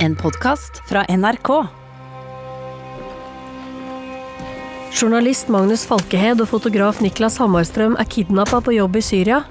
En 0.00 0.16
podkast 0.16 0.82
fra 0.88 1.04
NRK. 1.04 1.66
Journalist 4.92 5.48
Magnus 5.48 5.86
Falkehed 5.86 6.40
och 6.40 6.48
fotograf 6.48 7.00
Niklas 7.00 7.38
Hammarström 7.38 7.96
är 7.96 8.04
kidnappade 8.04 8.62
på 8.62 8.72
jobb 8.72 8.96
i 8.96 9.02
Syria. 9.02 9.42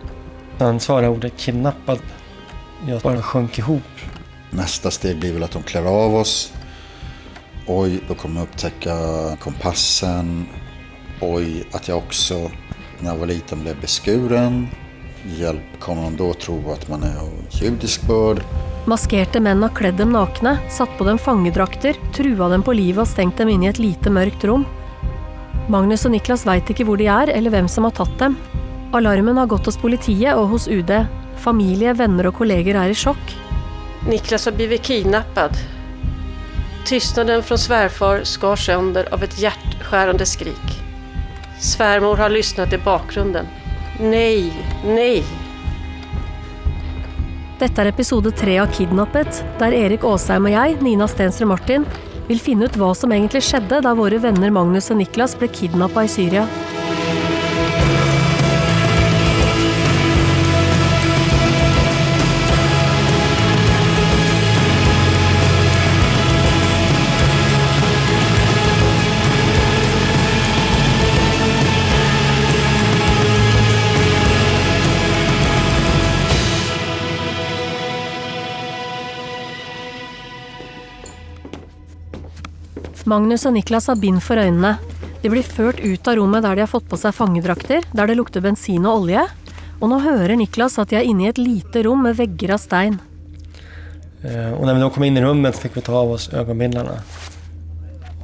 När 0.57 0.65
han 0.65 0.79
svarade 0.79 1.07
ordet 1.07 1.37
kidnappad, 1.37 1.99
jag 2.87 3.01
bara 3.01 3.21
sjönk 3.21 3.57
ihop. 3.57 3.83
Nästa 4.49 4.91
steg 4.91 5.19
blir 5.19 5.33
väl 5.33 5.43
att 5.43 5.51
de 5.51 5.63
klär 5.63 5.85
av 5.85 6.15
oss. 6.15 6.53
Oj, 7.67 8.03
då 8.07 8.15
kommer 8.15 8.39
jag 8.39 8.43
upptäcka 8.43 8.95
kompassen. 9.39 10.45
Oj, 11.21 11.67
att 11.71 11.87
jag 11.87 11.97
också 11.97 12.51
när 12.99 13.09
jag 13.11 13.17
var 13.17 13.25
liten 13.25 13.61
blev 13.61 13.81
beskuren. 13.81 14.67
Hjälp, 15.25 15.79
kommer 15.79 16.01
de 16.01 16.17
då 16.17 16.33
tro 16.33 16.71
att 16.71 16.89
man 16.89 17.03
är 17.03 17.17
av 17.17 17.31
judisk 17.49 18.01
börd? 18.07 18.43
Maskerte 18.85 19.39
män 19.39 19.63
har 19.63 19.69
kledd 19.69 19.95
dem 19.95 20.11
nakna, 20.11 20.57
satt 20.69 20.97
på 20.97 21.03
dem 21.03 21.17
fangedrakter, 21.17 21.95
trua 22.13 22.49
dem 22.49 22.63
på 22.63 22.73
livet 22.73 23.01
och 23.01 23.07
stengt 23.07 23.37
dem 23.37 23.49
inne 23.49 23.65
i 23.65 23.69
ett 23.69 23.79
lite 23.79 24.09
mörkt 24.09 24.43
rum. 24.43 24.65
Magnus 25.67 26.05
och 26.05 26.11
Niklas 26.11 26.45
vet 26.45 26.69
inte 26.69 26.83
var 26.83 26.97
de 26.97 27.07
är 27.07 27.27
eller 27.27 27.49
vem 27.49 27.67
som 27.67 27.83
har 27.83 27.91
tagit 27.91 28.19
dem. 28.19 28.35
Alarmen 28.91 29.37
har 29.37 29.45
gått 29.45 29.65
hos 29.65 29.77
politiet 29.77 30.35
och 30.35 30.47
hos 30.47 30.67
UD. 30.67 31.05
Familj, 31.37 31.93
vänner 31.93 32.27
och 32.27 32.35
kollegor 32.35 32.75
är 32.75 32.89
i 32.89 32.95
chock. 32.95 33.37
Niklas 34.09 34.45
har 34.45 34.51
blivit 34.51 34.81
kidnappad. 34.81 35.57
Tystnaden 36.85 37.43
från 37.43 37.57
svärfar 37.57 38.23
skars 38.23 38.65
sönder 38.65 39.13
av 39.13 39.23
ett 39.23 39.39
hjärtskärande 39.39 40.25
skrik. 40.25 40.81
Svärmor 41.59 42.17
har 42.17 42.29
lyssnat 42.29 42.73
i 42.73 42.77
bakgrunden. 42.77 43.45
Nej, 43.99 44.53
nej. 44.85 45.23
Detta 47.63 47.81
är 47.81 47.85
episode 47.85 48.31
tre 48.31 48.59
av 48.59 48.67
Kidnappet, 48.67 49.45
där 49.59 49.71
Erik 49.71 50.03
Åsheim 50.03 50.45
och 50.45 50.51
jag, 50.51 50.81
Nina 50.81 51.07
Stenström 51.07 51.49
Martin, 51.49 51.85
vill 52.27 52.39
finna 52.39 52.65
ut 52.65 52.77
vad 52.77 52.97
som 52.97 53.11
egentligen 53.11 53.41
skedde 53.41 53.81
da 53.81 53.95
våra 53.95 54.17
vänner 54.17 54.49
Magnus 54.49 54.91
och 54.91 54.97
Niklas 54.97 55.39
blev 55.39 55.47
kidnappade 55.47 56.05
i 56.05 56.07
Syria. 56.07 56.47
Magnus 83.13 83.45
och 83.45 83.53
Niklas 83.53 83.87
har 83.87 83.95
bind 83.95 84.23
för 84.23 84.37
ögonen. 84.37 84.75
De 85.21 85.29
blir 85.29 85.43
ført 85.43 85.79
ut 85.79 86.07
av 86.07 86.15
rummet 86.15 86.43
där 86.43 86.55
de 86.55 86.61
har 86.61 86.67
fått 86.67 86.89
på 86.89 86.97
sig 86.97 87.11
fangedrakter, 87.11 87.83
där 87.91 88.07
det 88.07 88.15
luktar 88.15 88.41
bensin 88.41 88.85
och 88.85 88.97
olja. 88.97 89.27
Och 89.79 89.89
nu 89.89 89.99
hör 89.99 90.29
Niklas 90.29 90.79
att 90.79 90.89
de 90.89 90.95
är 90.95 91.01
inne 91.01 91.25
i 91.25 91.27
ett 91.27 91.37
litet 91.37 91.83
rum 91.83 92.03
med 92.03 92.15
väggar 92.17 92.53
av 92.53 92.57
sten. 92.57 92.97
Eh, 94.23 94.53
Och 94.53 94.65
när 94.65 94.73
vi 94.73 94.79
då 94.81 94.89
kom 94.89 95.03
in 95.03 95.17
i 95.17 95.21
rummet 95.21 95.57
fick 95.57 95.77
vi 95.77 95.81
ta 95.81 95.93
av 95.93 96.11
oss 96.11 96.33
ögonbindlarna. 96.33 96.91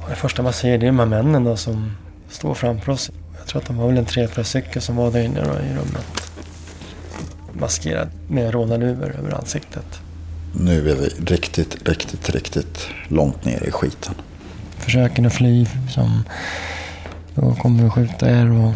Och 0.02 0.08
det 0.10 0.16
första 0.16 0.42
man 0.42 0.52
ser 0.52 0.78
det 0.78 0.86
är 0.86 0.90
de 0.90 0.98
här 0.98 1.06
männen 1.06 1.44
då 1.44 1.56
som 1.56 1.92
står 2.28 2.54
framför 2.54 2.92
oss. 2.92 3.10
Jag 3.38 3.46
tror 3.46 3.60
att 3.62 3.66
de 3.66 3.76
var 3.76 3.86
väl 3.86 3.96
en 3.98 4.04
tre, 4.04 4.28
fyra 4.28 4.44
stycken 4.44 4.82
som 4.82 4.96
var 4.96 5.10
där 5.10 5.22
inne 5.22 5.40
då 5.40 5.50
i 5.50 5.70
rummet. 5.70 6.32
Maskerad 7.52 8.08
med 8.28 8.52
rånarluvor 8.52 9.14
över 9.18 9.34
ansiktet. 9.34 10.00
Nu 10.54 10.90
är 10.90 10.94
vi 10.96 11.08
riktigt, 11.34 11.88
riktigt, 11.88 12.30
riktigt 12.30 12.88
långt 13.08 13.44
ner 13.44 13.62
i 13.68 13.70
skiten. 13.70 14.14
Försöker 14.80 15.26
att 15.26 15.32
fly 15.32 15.66
som 15.88 16.24
då 17.34 17.54
kommer 17.54 17.82
vi 17.82 17.90
skjuta 17.90 18.30
er 18.30 18.50
och 18.50 18.74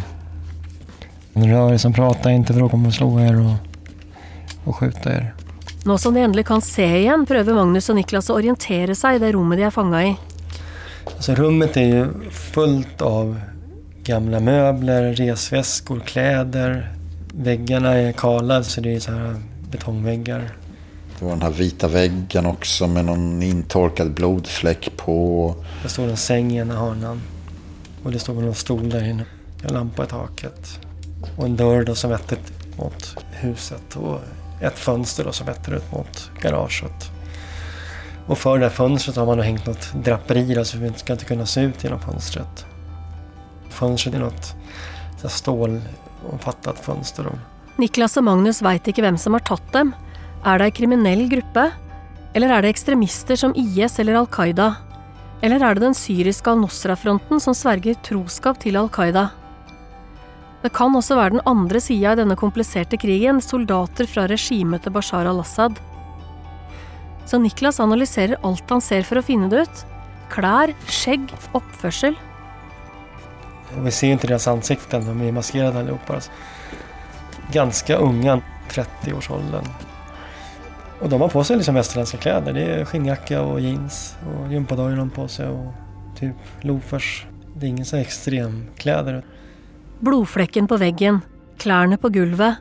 rör 1.33 1.73
er 1.73 1.77
som 1.77 1.93
pratar 1.93 2.31
inte 2.31 2.53
för 2.53 2.61
då 2.61 2.69
kommer 2.69 2.87
vi 2.87 2.93
slå 2.93 3.21
er 3.21 3.41
och, 3.41 3.55
och 4.65 4.77
skjuta 4.77 5.13
er. 5.13 5.35
Nu 5.85 5.99
som 5.99 6.15
de 6.15 6.21
äntligen 6.21 6.45
kan 6.45 6.63
se 6.63 6.97
igen 6.99 7.27
prövar 7.27 7.55
Magnus 7.55 7.89
och 7.89 7.97
Niklas 7.97 8.31
att 8.31 8.37
orientera 8.37 8.95
sig 8.95 9.17
i 9.17 9.19
det 9.19 9.33
rummet 9.33 9.59
de 9.59 9.65
är 9.65 9.71
fångade 9.71 10.05
i. 10.05 10.17
Alltså 11.17 11.35
rummet 11.35 11.77
är 11.77 11.87
ju 11.87 12.31
fullt 12.31 13.03
av 13.03 13.41
gamla 14.05 14.41
möbler, 14.41 15.13
resväskor, 15.15 16.01
kläder. 16.01 16.93
Väggarna 17.35 17.93
är 17.93 18.13
kala 18.13 18.63
så 18.63 18.81
det 18.81 18.95
är 18.95 19.01
så 19.01 19.13
här 19.13 19.37
betongväggar. 19.71 20.51
Det 21.25 21.29
var 21.29 21.37
den 21.37 21.43
här 21.43 21.51
vita 21.51 21.89
väggen 21.89 22.47
också 22.47 22.87
med 22.87 23.05
någon 23.05 23.43
intorkad 23.43 24.15
blodfläck 24.15 24.97
på. 24.97 25.55
Det 25.83 25.89
står 25.89 26.05
en 26.05 26.17
säng 26.17 26.53
i 26.53 26.57
ena 26.57 26.77
hörnan. 26.77 27.21
Och 28.03 28.13
det 28.13 28.19
står 28.19 28.43
en 28.43 28.55
stol 28.55 28.91
där 28.91 29.09
inne. 29.09 29.25
En 29.63 29.73
lampa 29.73 30.05
i 30.05 30.07
taket. 30.07 30.81
Och 31.37 31.45
en 31.45 31.57
dörr 31.57 31.85
då 31.85 31.95
som 31.95 32.11
vetter 32.11 32.39
mot 32.79 33.17
huset. 33.31 33.97
Och 33.97 34.21
ett 34.61 34.79
fönster 34.79 35.25
då 35.25 35.33
som 35.33 35.47
vetter 35.47 35.73
ut 35.75 35.93
mot 35.93 36.31
garaget. 36.41 37.11
Och 38.27 38.39
för 38.39 38.59
det 38.59 38.65
här 38.65 38.71
fönstret 38.71 39.17
har 39.17 39.27
man 39.27 39.37
då 39.37 39.43
hängt 39.43 39.67
något 39.67 39.93
draperi 40.05 40.55
då, 40.55 40.65
så 40.65 40.79
vi 40.79 40.93
ska 40.97 41.13
inte 41.13 41.25
kunna 41.25 41.47
se 41.47 41.61
ut 41.61 41.85
genom 41.85 42.01
fönstret. 42.01 42.67
Fönstret 43.69 44.15
är 44.15 44.19
något 44.19 44.55
stålomfattat 45.29 46.79
fönster. 46.83 47.23
Då. 47.23 47.31
Niklas 47.77 48.17
och 48.17 48.25
Magnus 48.25 48.63
vet 48.63 48.87
inte 48.87 49.03
vem 49.03 49.19
som 49.19 49.33
har 49.33 49.41
tagit 49.41 49.73
dem. 49.73 49.93
Är 50.47 50.59
det 50.59 50.65
en 50.65 50.73
kriminell 50.73 51.29
grupp? 51.29 51.59
Eller 52.33 52.49
är 52.49 52.63
det 52.63 52.69
extremister 52.69 53.37
som 53.37 53.53
IS 53.57 53.99
eller 53.99 54.15
Al 54.15 54.27
Qaida? 54.27 54.75
Eller 55.41 55.61
är 55.65 55.75
det 55.75 55.81
den 55.81 55.95
syriska 55.95 56.51
al-Nusra-fronten 56.51 57.41
som 57.41 57.55
sverger 57.55 57.95
troskap 57.95 58.61
till 58.61 58.77
Al 58.77 58.89
Qaida? 58.89 59.29
Det 60.63 60.69
kan 60.69 60.97
också 60.97 61.15
vara 61.15 61.31
den 61.31 61.41
andra 61.45 61.81
sidan 61.81 62.13
i 62.13 62.17
denne 62.17 62.37
komplicerade 62.37 62.97
krigen, 62.97 63.43
soldater 63.43 64.07
från 64.07 64.29
regimet 64.29 64.83
til 64.83 64.93
Bashar 64.93 65.27
al-Assad. 65.27 65.81
Så 67.27 67.39
Niklas 67.39 67.81
analyserar 67.81 68.37
allt 68.43 68.71
han 68.71 68.81
ser 68.81 69.03
för 69.03 69.17
att 69.17 69.25
finne 69.25 69.49
det 69.49 69.63
ut. 69.63 69.87
Kläder, 70.31 70.75
skägg, 70.87 71.35
oppførsel. 71.53 72.15
Vi 73.77 73.91
ser 73.91 74.07
ju 74.07 74.13
inte 74.13 74.27
deras 74.27 74.49
ansikten, 74.49 75.07
de 75.07 75.29
är 75.29 75.33
maskerade 75.33 75.79
allihopa. 75.79 76.21
Ganska 77.53 77.97
unga, 77.97 78.41
30-årsåldern. 78.71 79.65
Och 81.05 81.11
de 81.11 81.21
har 81.21 81.29
på 81.29 81.45
sig 81.45 81.57
liksom 81.57 81.75
västerländska 81.75 82.19
kläder. 82.19 82.53
Det 82.53 82.63
är 82.63 82.85
skinnjacka 82.85 83.43
och 83.43 83.61
jeans 83.61 84.17
och 84.27 84.53
gympadojor 84.53 84.91
har 84.91 84.97
de 84.97 85.11
på 85.11 85.29
sig 85.29 85.49
och 85.49 85.73
typ 86.19 86.37
loafers. 86.61 87.27
Det 87.57 87.67
är 87.67 87.71
ingen 87.71 87.85
så 87.85 87.97
extremkläder. 87.97 89.25
Blodfläcken 89.99 90.67
på 90.67 90.77
väggen, 90.77 91.21
kläderna 91.59 91.97
på 91.97 92.09
golvet. 92.09 92.55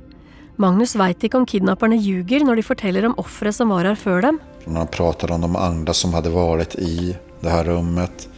Magnus 0.56 0.96
vet 0.96 1.24
inte 1.24 1.38
om 1.38 1.46
kidnapparna 1.46 1.96
ljuger 1.96 2.40
när 2.40 2.56
de 2.56 2.62
berättar 2.62 3.06
om 3.06 3.14
offret 3.18 3.56
som 3.56 3.70
var 3.70 3.86
här 3.86 3.96
för 3.96 4.22
dem. 4.22 4.40
När 4.66 4.78
han 4.78 4.88
pratade 4.88 5.34
om 5.34 5.42
de 5.42 5.56
andra 5.56 5.94
som 5.94 6.14
hade 6.14 6.30
varit 6.30 6.76
i 6.76 7.18
det 7.40 7.50
här 7.50 7.64
rummet. 7.64 8.30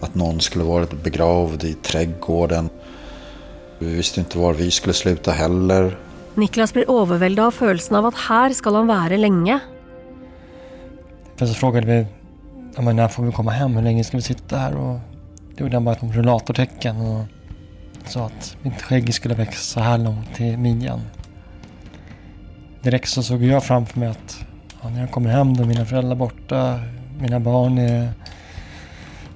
Att 0.00 0.14
någon 0.14 0.40
skulle 0.40 0.64
varit 0.64 1.02
begravd 1.02 1.64
i 1.64 1.74
trädgården. 1.74 2.68
Vi 3.78 3.94
visste 3.94 4.20
inte 4.20 4.38
var 4.38 4.54
vi 4.54 4.70
skulle 4.70 4.94
sluta 4.94 5.32
heller. 5.32 5.96
Niklas 6.34 6.72
blir 6.72 7.02
överväldigad 7.02 7.46
av 7.46 7.50
känslan 7.50 7.98
av 7.98 8.06
att 8.06 8.14
här 8.14 8.50
ska 8.50 8.70
han 8.70 8.86
vara 8.86 9.08
länge. 9.08 9.58
För 11.36 11.46
så 11.46 11.54
frågade 11.54 11.86
vi 11.86 12.06
ja, 12.76 12.82
men 12.82 12.96
när 12.96 13.08
får 13.08 13.22
vi 13.22 13.32
komma 13.32 13.50
hem, 13.50 13.76
hur 13.76 13.82
länge 13.82 14.04
ska 14.04 14.16
vi 14.16 14.22
sitta 14.22 14.56
här? 14.56 14.76
Och 14.76 14.98
då 15.56 15.64
gjorde 15.64 15.76
han 15.76 15.84
bara 15.84 15.94
ett 15.94 16.02
rullatortecken 16.02 17.00
och 17.00 17.24
sa 18.04 18.26
att 18.26 18.56
mitt 18.62 18.82
skägg 18.82 19.14
skulle 19.14 19.34
växa 19.34 19.60
så 19.60 19.80
här 19.80 19.98
långt 19.98 20.34
till 20.34 20.58
midjan. 20.58 21.00
Direkt 22.82 23.08
så 23.08 23.22
såg 23.22 23.42
jag 23.42 23.64
framför 23.64 24.00
mig 24.00 24.08
att 24.08 24.44
ja, 24.82 24.88
när 24.88 25.00
jag 25.00 25.10
kommer 25.10 25.30
hem 25.30 25.56
då 25.56 25.62
är 25.62 25.66
mina 25.66 25.84
föräldrar 25.84 26.16
borta, 26.16 26.80
mina 27.20 27.40
barn 27.40 27.78
är, 27.78 28.12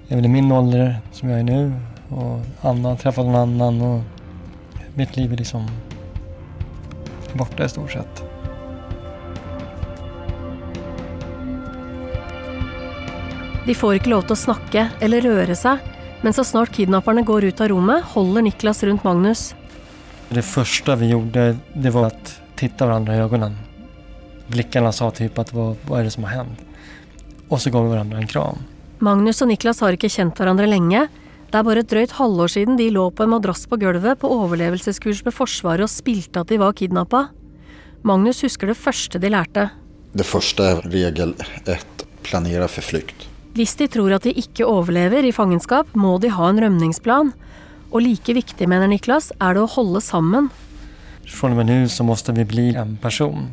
är 0.08 0.16
väl 0.16 0.24
i 0.24 0.28
min 0.28 0.52
ålder 0.52 0.96
som 1.12 1.28
jag 1.28 1.40
är 1.40 1.44
nu 1.44 1.72
och 2.08 2.40
Anna 2.60 2.88
har 2.88 2.96
träffat 2.96 3.24
någon 3.24 3.34
annan 3.34 3.82
och 3.82 4.00
mitt 4.94 5.16
liv 5.16 5.32
är 5.32 5.36
liksom 5.36 5.68
borta 7.34 7.64
i 7.64 7.68
stort 7.68 7.90
sett. 7.90 8.22
De 13.66 13.74
får 13.74 13.94
inte 13.94 14.08
lov 14.08 14.24
att 14.28 14.38
snacka 14.38 14.88
eller 15.00 15.20
röra 15.20 15.54
sig, 15.54 15.76
men 16.20 16.32
så 16.32 16.44
snart 16.44 16.72
kidnapparna 16.72 17.22
går 17.22 17.44
ut 17.44 17.60
av 17.60 17.68
rummet 17.68 18.04
håller 18.04 18.42
Niklas 18.42 18.82
runt 18.82 19.04
Magnus. 19.04 19.54
Det 20.28 20.42
första 20.42 20.96
vi 20.96 21.08
gjorde 21.08 21.56
det 21.74 21.90
var 21.90 22.06
att 22.06 22.40
titta 22.56 22.86
varandra 22.86 23.16
i 23.16 23.18
ögonen. 23.18 23.56
Blickarna 24.46 24.92
sa 24.92 25.10
typ 25.10 25.38
att 25.38 25.52
vad, 25.52 25.76
vad 25.82 26.00
är 26.00 26.04
det 26.04 26.10
som 26.10 26.24
har 26.24 26.30
hänt? 26.30 26.58
Och 27.48 27.60
så 27.60 27.70
gav 27.70 27.84
vi 27.84 27.90
varandra 27.90 28.18
en 28.18 28.26
kram. 28.26 28.58
Magnus 28.98 29.42
och 29.42 29.48
Niklas 29.48 29.80
har 29.80 29.92
inte 29.92 30.08
känt 30.08 30.38
varandra 30.38 30.66
länge. 30.66 31.08
Det 31.54 31.58
är 31.58 31.62
bara 31.62 31.80
ett 31.80 31.88
dröjt 31.88 32.10
halvår 32.10 32.48
sedan 32.48 32.76
de 32.76 32.90
låg 32.90 33.16
på 33.16 33.22
en 33.22 33.30
madrass 33.30 33.66
på 33.66 33.76
golvet 33.76 34.20
på 34.20 34.44
överlevelseskurs 34.44 35.24
med 35.24 35.34
försvaret 35.34 35.82
och 35.82 35.90
spilte 35.90 36.40
att 36.40 36.48
de 36.48 36.58
var 36.58 36.72
kidnappade. 36.72 37.26
Magnus 38.02 38.44
husker 38.44 38.66
det 38.66 38.74
första 38.74 39.18
de 39.18 39.28
lärde. 39.30 39.68
Det 40.12 40.24
första 40.24 40.66
är 40.70 40.76
regel 40.82 41.34
ett. 41.64 42.06
planera 42.22 42.68
för 42.68 42.82
flykt. 42.82 43.28
Hvis 43.52 43.76
de 43.76 43.88
tror 43.88 44.12
at 44.12 44.22
de 44.22 44.30
ikke 44.30 44.66
overlever 44.66 45.24
i 45.24 45.32
fangenskap, 45.32 45.94
må 45.94 46.18
de 46.18 46.28
ha 46.28 46.48
en 46.48 46.58
rømningsplan. 46.60 47.30
Og 47.92 48.02
like 48.02 48.34
viktig, 48.34 48.68
mener 48.68 48.90
Niklas, 48.90 49.30
er 49.38 49.54
det 49.54 49.62
å 49.62 49.70
holde 49.76 50.00
sammen. 50.00 50.48
Från 51.24 51.50
och 51.50 51.56
med 51.56 51.66
nu 51.66 51.88
så 51.88 52.04
måste 52.04 52.32
vi 52.32 52.44
bli 52.44 52.74
en 52.74 52.96
person. 52.96 53.46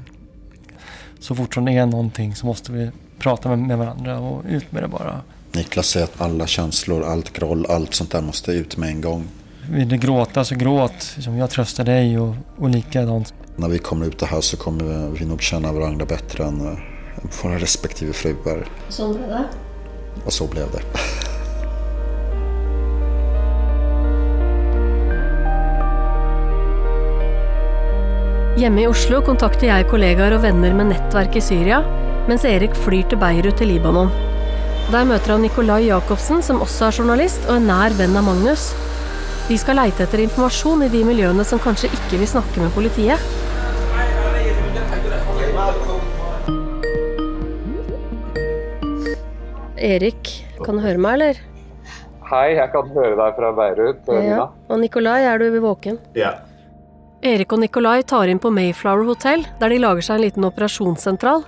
Så 1.20 1.36
fort 1.36 1.54
som 1.54 1.66
det 1.66 1.78
är 1.78 1.86
någonting 1.86 2.36
så 2.36 2.46
måste 2.46 2.72
vi 2.72 2.92
prata 3.20 3.50
med, 3.50 3.60
med 3.60 3.78
varandra 3.78 4.20
och 4.20 4.44
ut 4.50 4.72
med 4.72 4.84
det 4.84 4.88
bara. 4.88 5.22
Niklas 5.54 5.88
säger 5.88 6.04
att 6.04 6.22
alla 6.22 6.48
känslor, 6.48 7.04
allt 7.04 7.34
groll, 7.34 7.66
allt 7.70 7.94
sånt 7.94 8.12
där 8.12 8.22
måste 8.22 8.52
ut 8.52 8.78
med 8.78 8.90
en 8.90 9.02
gång. 9.02 9.28
Vill 9.70 9.90
du 9.90 9.98
gråta 9.98 10.46
så 10.46 10.56
gråt. 10.56 11.02
Som 11.02 11.38
jag 11.38 11.50
tröstar 11.50 11.84
dig 11.84 12.20
och, 12.20 12.36
och 12.58 12.70
likadant. 12.70 13.34
När 13.56 13.68
vi 13.68 13.80
kommer 13.80 14.06
ut 14.06 14.20
det 14.20 14.26
här 14.26 14.42
så 14.42 14.58
kommer 14.58 15.10
vi 15.20 15.26
nog 15.26 15.42
känna 15.42 15.74
varandra 15.74 16.06
bättre 16.06 16.44
än 16.44 16.68
eh, 16.68 16.78
våra 17.44 17.60
respektive 17.60 18.14
fruar. 18.14 18.70
Sånn 18.90 19.14
ble 19.14 19.28
det. 19.28 19.44
Och 20.26 20.34
så 20.34 20.48
blev 20.48 20.72
det. 20.72 20.82
Hjemme 28.62 28.82
i 28.82 28.88
Oslo 28.88 29.22
kontakter 29.26 29.68
jeg 29.68 29.88
kollegaer 29.90 30.36
og 30.36 30.44
venner 30.44 30.76
med 30.76 30.92
nettverk 30.92 31.36
i 31.36 31.42
Syria, 31.42 31.82
mens 32.28 32.46
Erik 32.46 32.76
flyr 32.76 33.08
til 33.10 33.20
Beirut 33.22 33.58
til 33.58 33.74
Libanon. 33.74 34.31
Der 34.92 35.06
møter 35.08 35.32
han 35.32 35.46
Nikolai 35.46 35.86
Jacobsen, 35.86 36.42
som 36.44 36.58
også 36.60 36.90
er 36.90 36.98
journalist 37.00 37.46
og 37.48 37.62
en 37.62 37.70
nær 37.70 37.94
venn 37.96 38.18
av 38.20 38.26
Magnus. 38.28 38.74
De 39.48 39.56
skal 39.56 39.78
leite 39.80 40.04
etter 40.04 40.20
informasjon 40.20 40.84
i 40.84 40.90
de 40.92 41.06
miljøene 41.08 41.46
som 41.48 41.62
kanskje 41.64 41.88
ikke 41.96 42.20
vil 42.20 42.28
snakke 42.28 42.60
med 42.60 42.74
politiet. 42.76 43.24
Erik, 49.80 50.34
kan 50.60 50.76
du 50.76 50.84
høre 50.84 51.00
meg, 51.00 51.16
eller? 51.16 51.40
Hei, 52.28 52.50
jeg 52.58 52.68
kan 52.76 52.92
høre 52.92 53.16
deg 53.16 53.40
fra 53.40 53.54
Beirut. 53.56 54.04
Nina. 54.12 54.50
Og 54.68 54.84
Nikolai, 54.84 55.22
er 55.24 55.40
du 55.40 55.56
våken? 55.64 56.02
Ja. 56.20 56.36
Erik 57.24 57.56
og 57.56 57.64
Nikolai 57.64 58.02
tar 58.04 58.28
inn 58.28 58.44
på 58.44 58.52
Mayflower 58.52 59.08
Hotel, 59.08 59.48
der 59.64 59.72
de 59.72 59.80
lager 59.80 60.04
seg 60.04 60.20
en 60.20 60.28
liten 60.28 60.52
operasjonssentral. 60.52 61.48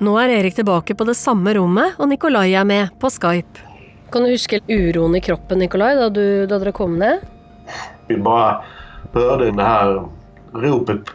Nå 0.00 0.14
er 0.20 0.32
Erik 0.38 0.54
tilbake 0.56 0.94
på 0.96 1.04
det 1.04 1.14
samme 1.18 1.52
rommet, 1.56 1.98
og 2.00 2.08
Nikolai 2.08 2.54
er 2.56 2.64
med, 2.64 2.88
på 3.00 3.10
Skype. 3.12 3.66
Kan 4.10 4.24
du 4.24 4.32
huske 4.32 4.62
uroen 4.66 5.14
i 5.18 5.20
kroppen, 5.22 5.60
Nikolai, 5.60 5.92
da, 5.98 6.08
du, 6.10 6.46
da 6.50 6.58
dere 6.58 6.72
kom 6.74 6.96
ned? 6.98 7.20
Vi 8.08 8.16
bara 8.16 8.62
hörde 9.12 9.50
det 9.50 9.62
här 9.62 10.00
ropet 10.54 11.12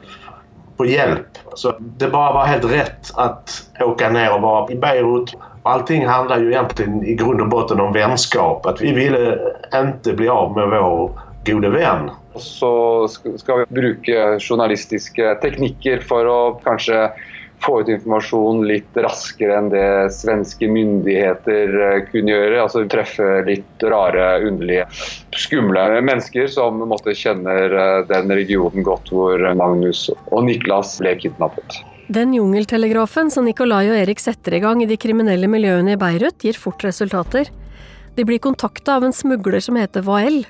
på 0.78 0.86
hjälp. 0.86 1.28
Så 1.56 1.74
det 1.80 2.08
bara 2.08 2.34
var 2.34 2.46
helt 2.46 2.66
rätt 2.72 3.12
att 3.16 3.64
åka 3.82 4.10
ner 4.10 4.34
och 4.36 4.42
vara 4.42 4.72
i 4.72 4.76
Beirut. 4.76 5.34
Allting 5.64 6.06
handlar 6.08 6.40
ju 6.40 6.52
egentligen 6.52 7.04
i 7.06 7.14
grund 7.16 7.42
och 7.42 7.50
botten 7.50 7.80
om 7.80 7.94
vänskap. 7.94 8.66
Att 8.66 8.82
vi 8.82 8.94
ville 8.94 9.40
inte 9.76 10.14
bli 10.14 10.28
av 10.30 10.56
med 10.58 10.70
vår 10.70 11.12
gode 11.46 11.70
vän. 11.70 12.10
Så 12.36 13.08
sk- 13.08 13.38
skal 13.38 13.60
vi 13.60 13.66
bruke 13.70 14.40
journalistiske 14.40 15.36
teknikker 15.42 16.00
for 16.04 16.28
å 16.28 16.40
kanskje 16.64 17.10
få 17.64 17.82
ut 17.82 17.90
informasjon 17.90 18.64
litt 18.68 18.98
raskere 19.00 19.58
enn 19.60 19.72
det 19.74 19.88
svenske 20.16 20.68
myndigheter 20.70 21.76
eh, 21.88 21.98
kunne 22.12 22.34
gjøre. 22.34 22.62
Altså 22.62 22.86
treffe 22.92 23.28
litt 23.48 23.86
rare, 23.86 24.28
underlige, 24.46 24.88
skumle 25.36 25.88
mennesker 26.02 26.50
som 26.52 26.84
måtte 26.90 27.16
kjenner 27.18 27.74
eh, 27.74 28.00
den 28.12 28.34
regionen 28.36 28.86
godt 28.86 29.12
hvor 29.14 29.42
Magnus 29.58 30.08
og 30.32 30.48
Niklas 30.48 30.98
ble 31.02 31.16
kidnappet. 31.22 31.82
Den 32.08 32.36
jungeltelegrafen 32.38 33.32
som 33.34 33.48
Nikolai 33.48 33.88
og 33.90 33.98
Erik 33.98 34.20
setter 34.22 34.54
i 34.54 34.62
gang 34.62 34.84
i 34.84 34.90
de 34.90 34.98
kriminelle 35.02 35.50
miljøene 35.50 35.96
i 35.96 36.02
Beirut, 36.02 36.38
gir 36.46 36.58
fort 36.60 36.84
resultater. 36.86 37.50
De 38.16 38.24
blir 38.24 38.40
kontakta 38.40 39.00
av 39.00 39.08
en 39.08 39.16
smugler 39.16 39.64
som 39.64 39.80
heter 39.80 40.06
Wael. 40.06 40.44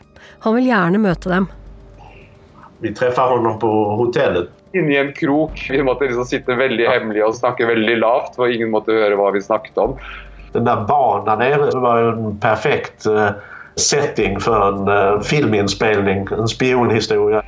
Han 0.44 0.58
vil 0.58 0.68
gjerne 0.68 1.00
møte 1.00 1.32
dem. 1.32 1.48
Vi 2.84 2.92
träffade 2.94 3.38
honom 3.38 3.60
på 3.60 3.72
hotellet. 3.96 4.52
Inni 4.76 4.98
en 5.00 5.14
krok. 5.16 5.68
Vi 5.72 5.84
måtte 5.84 6.10
liksom 6.10 6.28
sitte 6.28 6.56
veldig 6.60 6.88
hemmelig 6.90 7.24
og 7.24 7.36
snakke 7.38 7.68
veldig 7.70 7.98
lavt, 8.02 8.36
for 8.36 8.52
ingen 8.52 8.74
måtte 8.74 8.96
høre 8.96 9.16
hva 9.20 9.32
vi 9.36 9.44
snakket 9.44 9.78
om. 9.80 9.96
Den 10.52 10.66
där 10.66 11.26
där 11.26 11.38
nere 11.38 11.80
var 11.80 12.00
ju 12.00 12.10
en 12.10 12.40
perfekt 12.40 13.06
eh, 13.06 13.30
setting 13.76 14.40
för 14.40 14.68
en 14.68 14.88
eh, 14.88 15.22
filminspelning, 15.22 16.28
en 16.32 16.48
spionhistoria. 16.48 17.44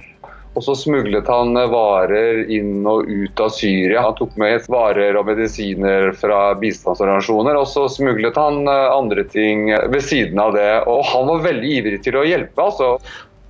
Og 0.58 0.64
så 0.64 0.74
smuglet 0.76 1.28
han 1.30 1.54
varer 1.54 2.40
inn 2.50 2.82
og 2.90 3.06
ut 3.06 3.40
av 3.40 3.52
Syria. 3.54 4.02
Han 4.02 4.16
tok 4.18 4.34
med 4.42 4.66
varer 4.74 5.20
og 5.20 5.28
medisiner 5.30 6.10
fra 6.18 6.56
bistandsorganisasjoner, 6.58 7.60
og 7.60 7.68
så 7.70 7.86
smuglet 7.94 8.40
han 8.42 8.64
eh, 8.66 8.88
andre 8.90 9.28
ting 9.30 9.70
ved 9.70 10.02
siden 10.04 10.42
av 10.42 10.56
det. 10.58 10.72
Og 10.90 11.06
han 11.12 11.30
var 11.30 11.46
veldig 11.46 11.74
ivrig 11.80 12.02
til 12.08 12.18
å 12.18 12.26
hjelpe. 12.26 12.58
altså. 12.64 12.96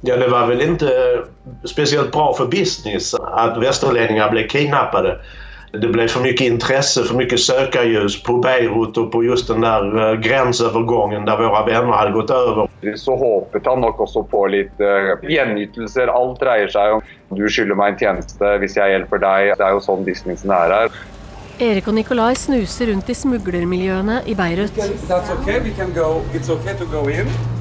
Ja, 0.01 0.17
det 0.17 0.27
var 0.27 0.47
väl 0.47 0.61
inte 0.61 0.91
speciellt 1.63 2.11
bra 2.11 2.33
för 2.33 2.45
business 2.45 3.13
att 3.13 3.57
västerlänningar 3.57 4.31
blev 4.31 4.47
kidnappade. 4.47 5.19
Det 5.71 5.87
blev 5.87 6.07
för 6.07 6.21
mycket 6.21 6.47
intresse, 6.47 7.03
för 7.03 7.15
mycket 7.15 7.39
sökarljus 7.39 8.23
på 8.23 8.37
Beirut 8.37 8.97
och 8.97 9.11
på 9.11 9.23
just 9.23 9.47
den 9.47 9.61
där 9.61 10.11
eh, 10.11 10.19
gränsövergången 10.19 11.25
där 11.25 11.37
våra 11.37 11.65
vänner 11.65 11.93
hade 11.93 12.11
gått 12.11 12.29
över. 12.29 12.67
Så 12.95 13.15
håpet 13.15 13.65
han 13.65 13.81
nok 13.81 13.99
også 13.99 14.23
på 14.23 14.45
litt 14.47 14.79
uh, 14.79 15.29
gjenytelser. 15.29 16.07
Alt 16.07 16.39
dreier 16.39 16.71
seg 16.71 16.95
om 16.97 17.41
du 17.41 17.49
skylder 17.49 17.75
meg 17.75 17.95
en 17.95 17.99
tjeneste 17.99 18.53
hvis 18.61 18.77
jeg 18.79 18.95
hjelper 18.95 19.21
deg. 19.25 19.51
Det 19.57 19.67
er 19.67 19.75
jo 19.75 19.83
sånn 19.83 20.07
businessen 20.07 20.53
er 20.55 20.75
her. 20.77 20.97
Erik 21.59 21.89
og 21.89 21.97
Nikolai 21.97 22.35
snuser 22.37 22.93
rundt 22.93 23.09
i 23.09 23.17
smuglermiljøene 23.17 24.21
i 24.29 24.37
Beirut. 24.37 24.77
That's 25.09 25.33
okay. 25.39 25.59
We 25.59 25.75
can 25.75 25.91
go. 25.91 26.21
It's 26.37 26.53
okay 26.53 26.77
to 26.77 26.85
go 26.85 27.07
in. 27.11 27.56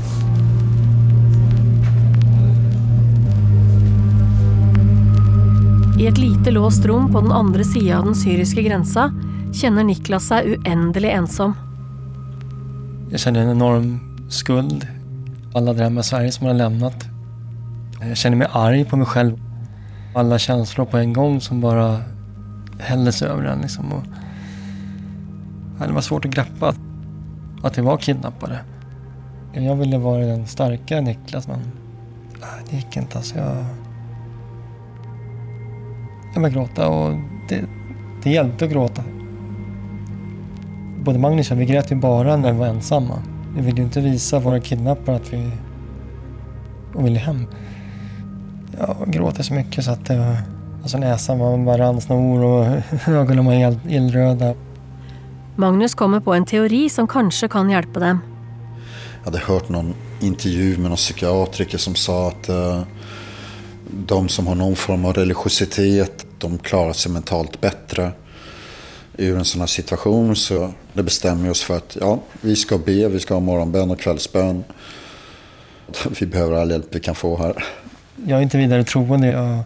I 5.98 6.06
ett 6.06 6.19
lite 6.19 6.50
låst 6.50 6.84
rum 6.84 7.12
på 7.12 7.20
den 7.20 7.32
andra 7.32 7.64
sidan 7.64 7.98
av 7.98 8.04
den 8.04 8.14
syriska 8.14 8.60
gränsen 8.60 9.22
känner 9.54 9.84
Niklas 9.84 10.25
sig 10.28 10.58
oändligt 10.58 11.12
ensam. 11.12 11.54
Jag 13.10 13.20
känner 13.20 13.40
en 13.40 13.50
enorm 13.50 14.00
skuld. 14.28 14.87
Alla 15.54 15.72
där 15.72 16.00
i 16.00 16.02
Sverige 16.02 16.32
som 16.32 16.46
har 16.46 16.54
lämnat. 16.54 17.06
Jag 18.00 18.16
känner 18.16 18.37
mig 18.37 18.48
arg 18.52 18.84
på 18.84 18.96
mig 18.96 19.06
själv. 19.06 19.40
Alla 20.14 20.38
känslor 20.38 20.84
på 20.84 20.96
en 20.96 21.12
gång 21.12 21.40
som 21.40 21.60
bara 21.60 22.00
hälldes 22.78 23.22
över 23.22 23.44
en. 23.44 23.58
Liksom. 23.58 23.93
Och 23.93 24.02
det 25.87 25.93
var 25.93 26.00
svårt 26.00 26.25
att 26.25 26.31
greppa 26.31 26.74
att 27.62 27.79
vi 27.79 27.82
var 27.82 27.96
kidnappade. 27.96 28.60
Jag 29.53 29.76
ville 29.76 29.98
vara 29.98 30.26
den 30.26 30.46
starka 30.46 31.00
Niklas 31.00 31.48
men 31.48 31.60
det 32.70 32.76
gick 32.76 32.96
inte. 32.96 33.19
Alltså 33.19 33.38
jag 33.38 33.65
jag 36.36 36.52
började 36.52 36.69
gråta 36.69 36.88
och 36.88 37.14
det, 37.48 37.64
det 38.22 38.31
hjälpte 38.31 38.64
att 38.64 38.70
gråta. 38.70 39.02
Både 41.05 41.19
Magnus 41.19 41.50
och 41.50 41.56
jag, 41.56 41.58
vi 41.58 41.66
grät 41.66 41.93
ju 41.93 41.96
bara 41.96 42.36
när 42.36 42.52
vi 42.52 42.58
var 42.58 42.66
ensamma. 42.66 43.22
Vi 43.56 43.62
ville 43.62 43.76
ju 43.76 43.84
inte 43.84 44.00
visa 44.00 44.38
våra 44.38 44.60
kidnappare 44.60 45.16
att 45.16 45.32
vi 45.32 45.50
och 46.94 47.06
ville 47.06 47.19
hem. 47.19 47.46
Jag 48.78 49.12
gråter 49.12 49.43
så 49.43 49.55
mycket 49.55 49.84
så 49.84 49.90
att 49.90 50.05
det 50.05 50.19
var, 50.19 50.36
alltså 50.82 50.98
näsan 50.98 51.38
var 51.38 51.58
bara 51.58 51.78
rann 51.78 52.00
snor 52.00 52.44
och 52.44 52.66
ögonen 53.08 53.44
var 53.44 53.52
helt 53.52 53.78
illröda. 53.88 54.55
Magnus 55.56 55.94
kommer 55.94 56.20
på 56.20 56.34
en 56.34 56.44
teori 56.44 56.88
som 56.88 57.08
kanskje 57.08 57.48
kan 57.48 57.70
hjelpe 57.70 58.00
dem. 58.00 58.20
Jag 59.24 59.32
hade 59.32 59.44
hört 59.44 59.69
någon 59.69 59.94
intervju 60.20 60.76
med 60.78 60.90
någon 60.90 60.96
psykiatriker 60.96 61.78
som 61.78 61.94
sa 61.94 62.28
att 62.28 62.48
eh, 62.48 62.82
de 64.06 64.28
som 64.28 64.46
har 64.46 64.55
någon 64.55 64.76
form 64.76 65.05
av 65.05 65.12
religiositet, 65.12 66.26
de 66.38 66.58
klarar 66.58 66.93
sig 66.93 67.12
mentalt 67.12 67.60
bättre 67.60 68.12
ur 69.16 69.38
en 69.38 69.44
sån 69.44 69.60
här 69.60 69.66
situation. 69.66 70.36
Så 70.36 70.72
det 70.93 71.02
bestämmer 71.02 71.44
vi 71.44 71.50
oss 71.50 71.62
för 71.62 71.76
att 71.76 71.96
ja, 72.00 72.19
vi 72.40 72.56
ska 72.56 72.78
be, 72.78 73.08
vi 73.08 73.20
ska 73.20 73.34
ha 73.34 73.40
morgonbön 73.40 73.90
och 73.90 74.00
kvällsbön. 74.00 74.64
Vi 76.20 76.26
behöver 76.26 76.56
all 76.56 76.70
hjälp 76.70 76.86
vi 76.90 77.00
kan 77.00 77.14
få 77.14 77.36
här. 77.36 77.64
Jag 78.26 78.38
är 78.38 78.43
inte 78.43 78.58
vidare 78.58 78.84
troende. 78.84 79.26
Jag, 79.26 79.62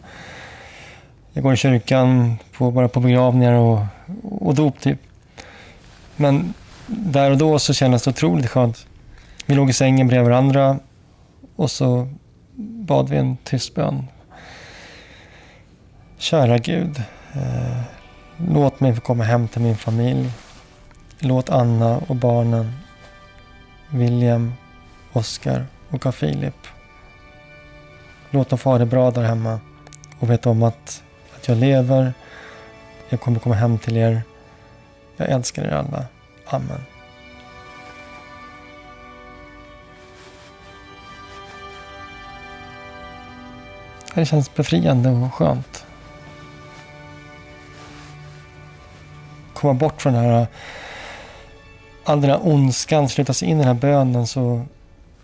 jag 1.33 1.43
går 1.43 1.55
i 1.55 1.57
kyrkan 1.57 2.37
på, 2.53 2.71
bara 2.71 2.89
på 2.89 3.01
begravningar 3.01 3.53
och, 3.53 3.81
och 4.23 4.55
dop 4.55 4.81
typ. 4.81 4.99
Men 6.17 6.55
där 6.87 7.31
och 7.31 7.39
då 7.39 7.59
så 7.59 7.75
kändes 7.75 8.03
det 8.03 8.11
otroligt 8.11 8.51
skönt. 8.51 8.87
Vi 9.47 9.55
låg 9.55 9.71
i 9.71 9.73
sängen 9.73 10.09
bredvid 10.09 10.31
varandra 10.31 10.79
och 11.57 11.71
så 11.71 12.09
bad 12.57 13.09
vi 13.09 13.17
en 13.17 13.37
tyst 13.45 13.75
bön. 13.75 14.07
Kära 16.21 16.59
Gud, 16.59 17.03
eh, 17.33 17.81
låt 18.37 18.81
mig 18.81 18.95
få 18.95 19.01
komma 19.01 19.25
hem 19.25 19.49
till 19.49 19.61
min 19.61 19.77
familj. 19.77 20.33
Låt 21.19 21.51
Anna 21.51 21.99
och 22.09 22.17
barnen, 22.17 22.73
William, 23.89 24.55
Oskar 25.13 25.67
och 25.91 26.01
Carl 26.01 26.13
Philip. 26.13 26.67
Låt 28.31 28.49
dem 28.49 28.59
få 28.59 28.71
ha 28.71 28.79
det 28.79 28.87
bra 28.87 29.11
där 29.11 29.23
hemma 29.23 29.61
och 30.19 30.31
veta 30.31 30.51
om 30.51 30.63
att, 30.63 31.03
att 31.37 31.49
jag 31.49 31.59
lever. 31.59 32.13
Jag 33.09 33.21
kommer 33.21 33.41
komma 33.41 33.55
hem 33.55 33.79
till 33.79 33.97
er. 33.97 34.23
Jag 35.17 35.29
älskar 35.29 35.65
er 35.65 35.71
alla. 35.71 36.05
Amen. 36.47 36.81
Det 44.15 44.27
känns 44.27 44.55
befriande 44.55 45.11
och 45.11 45.35
skönt. 45.35 45.80
Komma 49.61 49.75
bort 49.75 50.03
från 50.03 50.13
den 50.13 50.25
här 50.25 50.47
all 52.05 52.21
den 52.21 52.31
här 52.31 52.47
ondskan 52.47 53.09
sluta 53.09 53.33
sig 53.35 53.49
in 53.49 53.57
i 53.57 53.59
den 53.59 53.67
här 53.67 53.75
bönen 53.75 54.27
så 54.27 54.63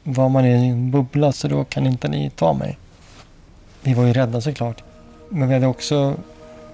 var 0.03 0.29
man 0.29 0.45
i 0.45 0.51
en 0.51 0.91
bubbla 0.91 1.33
så 1.33 1.49
då 1.49 1.65
kan 1.65 1.87
inte 1.87 2.09
ni 2.09 2.31
ta 2.31 2.53
mig. 2.53 2.79
Vi 3.83 3.95
var 3.95 4.05
ju 4.05 4.13
rädda 4.13 4.41
såklart. 4.41 4.83
Men 5.29 5.49
vi 5.49 5.55
hade 5.55 5.67
också 5.67 6.15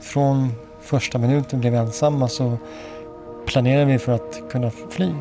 från 0.01 0.53
första 0.83 1.19
minuten 1.19 1.61
blev 1.61 1.75
ensamma 1.75 2.29
så 2.29 2.57
planerade 3.47 3.85
vi 3.85 3.99
för 3.99 4.13
att 4.13 4.41
kunna 4.51 4.71
fly. 4.91 5.13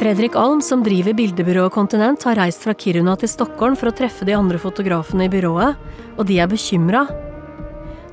Fredrik 0.00 0.36
Alm, 0.36 0.62
som 0.62 0.82
driver 0.82 1.12
bildebyrået 1.12 1.72
Kontinent, 1.72 2.22
har 2.22 2.34
reist 2.34 2.62
från 2.62 2.74
Kiruna 2.74 3.16
till 3.16 3.28
Stockholm 3.28 3.76
för 3.76 3.86
att 3.86 3.96
träffa 3.96 4.24
de 4.24 4.34
andra 4.34 4.58
fotograferna 4.58 5.24
i 5.24 5.28
byrået, 5.28 5.74
Och 6.16 6.26
de 6.26 6.40
är 6.40 6.46
bekymrade. 6.46 7.33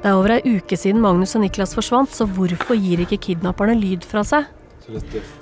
Det 0.01 0.09
er 0.09 0.17
over 0.17 0.33
ei 0.33 0.55
uke 0.57 0.77
siden 0.79 1.01
Magnus 1.01 1.35
og 1.37 1.43
Niklas 1.43 1.75
forsvant, 1.77 2.09
så 2.09 2.25
hvorfor 2.25 2.73
gir 2.73 3.03
ikke 3.03 3.19
kidnapperne 3.21 3.75
lyd 3.77 4.05
fra 4.07 4.23
seg? 4.25 4.47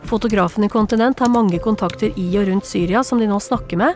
Fotografen 0.03 0.65
i 0.67 0.69
Kontinent 0.69 1.21
har 1.23 1.31
mange 1.31 1.61
kontakter 1.63 2.11
i 2.19 2.27
og 2.37 2.49
rundt 2.49 2.67
Syria 2.67 2.99
som 3.07 3.21
de 3.21 3.29
nå 3.29 3.39
snakker 3.39 3.79
med, 3.79 3.95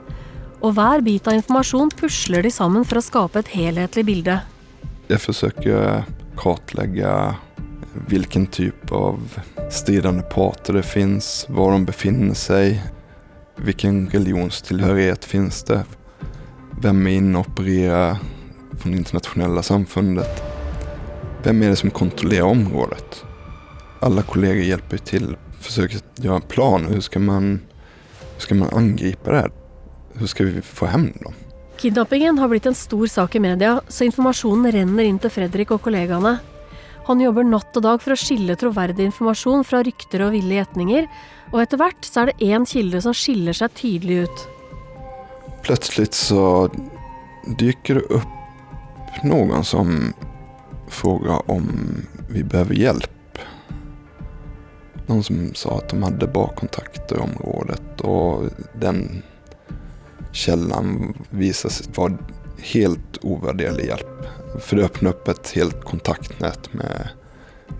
og 0.63 0.77
hver 0.77 1.03
bit 1.03 1.27
av 1.27 1.35
informasjon 1.35 1.91
pusler 1.99 2.45
de 2.47 2.51
sammen 2.53 2.87
for 2.87 3.01
å 3.01 3.03
skape 3.03 3.43
et 3.43 3.51
helhetlig 3.51 4.05
bilde. 4.07 4.39
Jag 5.07 5.21
försöker 5.21 6.03
kartlägga 6.37 7.35
vilken 8.07 8.47
typ 8.47 8.91
av 8.91 9.39
stridande 9.71 10.23
parter 10.23 10.73
det 10.73 10.83
finns, 10.83 11.45
var 11.49 11.71
de 11.71 11.85
befinner 11.85 12.33
sig, 12.33 12.83
vilken 13.55 14.09
religionstillhörighet 14.09 15.25
finns 15.25 15.63
det, 15.63 15.83
vem 16.81 17.07
är 17.07 17.11
inne 17.11 17.39
och 17.39 17.47
opererar 17.47 18.17
från 18.79 18.91
det 18.91 18.97
internationella 18.97 19.63
samfundet, 19.63 20.52
vem 21.43 21.63
är 21.63 21.69
det 21.69 21.75
som 21.75 21.91
kontrollerar 21.91 22.45
området? 22.45 23.23
Alla 23.99 24.21
kollegor 24.21 24.63
hjälper 24.63 24.97
till, 24.97 25.35
försöker 25.61 25.99
göra 26.15 26.35
en 26.35 26.41
plan, 26.41 26.85
hur 26.85 27.01
ska 27.01 27.19
man, 27.19 27.59
hur 28.33 28.41
ska 28.41 28.55
man 28.55 28.69
angripa 28.73 29.31
det 29.31 29.37
här? 29.37 29.51
Hur 30.13 30.27
ska 30.27 30.43
vi 30.43 30.61
få 30.61 30.85
hem 30.85 31.11
dem? 31.21 31.33
Kidnappingen 31.77 32.37
har 32.37 32.47
blitt 32.47 32.65
en 32.65 32.75
stor 32.75 33.07
sak 33.07 33.35
i 33.35 33.39
media, 33.39 33.81
så 33.87 34.03
informasjonen 34.03 34.71
renner 34.71 35.03
inn 35.03 35.19
til 35.19 35.31
Fredrik 35.33 35.71
og 35.71 35.81
kollegaene. 35.83 36.37
Han 37.07 37.19
jobber 37.19 37.43
natt 37.43 37.75
og 37.75 37.83
dag 37.83 37.99
for 37.99 38.15
å 38.15 38.19
skille 38.19 38.55
troverdig 38.55 39.09
informasjon 39.09 39.65
fra 39.67 39.81
rykter 39.83 40.23
ville 40.31 40.55
gjetninger, 40.55 41.09
og 41.51 41.59
etter 41.63 41.81
hvert 41.81 42.07
så 42.07 42.21
er 42.21 42.31
det 42.31 42.51
én 42.53 42.67
kilde 42.69 43.01
som 43.03 43.15
skiller 43.17 43.57
seg 43.57 43.73
tydelig 43.75 44.23
ut. 44.27 44.45
Plötsligt 45.63 46.13
så 46.13 46.69
dyker 47.59 47.99
det 47.99 48.07
upp 48.19 49.23
någon 49.23 49.63
som 49.63 50.13
fråga 50.93 51.31
om 51.31 51.95
vi 52.27 52.43
behöver 52.43 52.75
hjälp. 52.75 53.37
Någon 55.05 55.23
som 55.23 55.53
sa 55.53 55.77
att 55.77 55.89
de 55.89 56.03
hade 56.03 56.27
bra 56.27 56.47
kontakter 56.47 57.15
i 57.15 57.19
området 57.19 58.01
och 58.01 58.43
den 58.79 59.23
källan 60.31 61.13
visade 61.29 61.73
sig 61.73 61.85
vara 61.95 62.17
helt 62.57 63.17
ovärderlig 63.21 63.85
hjälp. 63.85 64.25
För 64.59 64.75
det 64.75 64.83
öppnade 64.83 65.15
upp 65.15 65.27
ett 65.27 65.51
helt 65.51 65.83
kontaktnät 65.83 66.73
med 66.73 67.09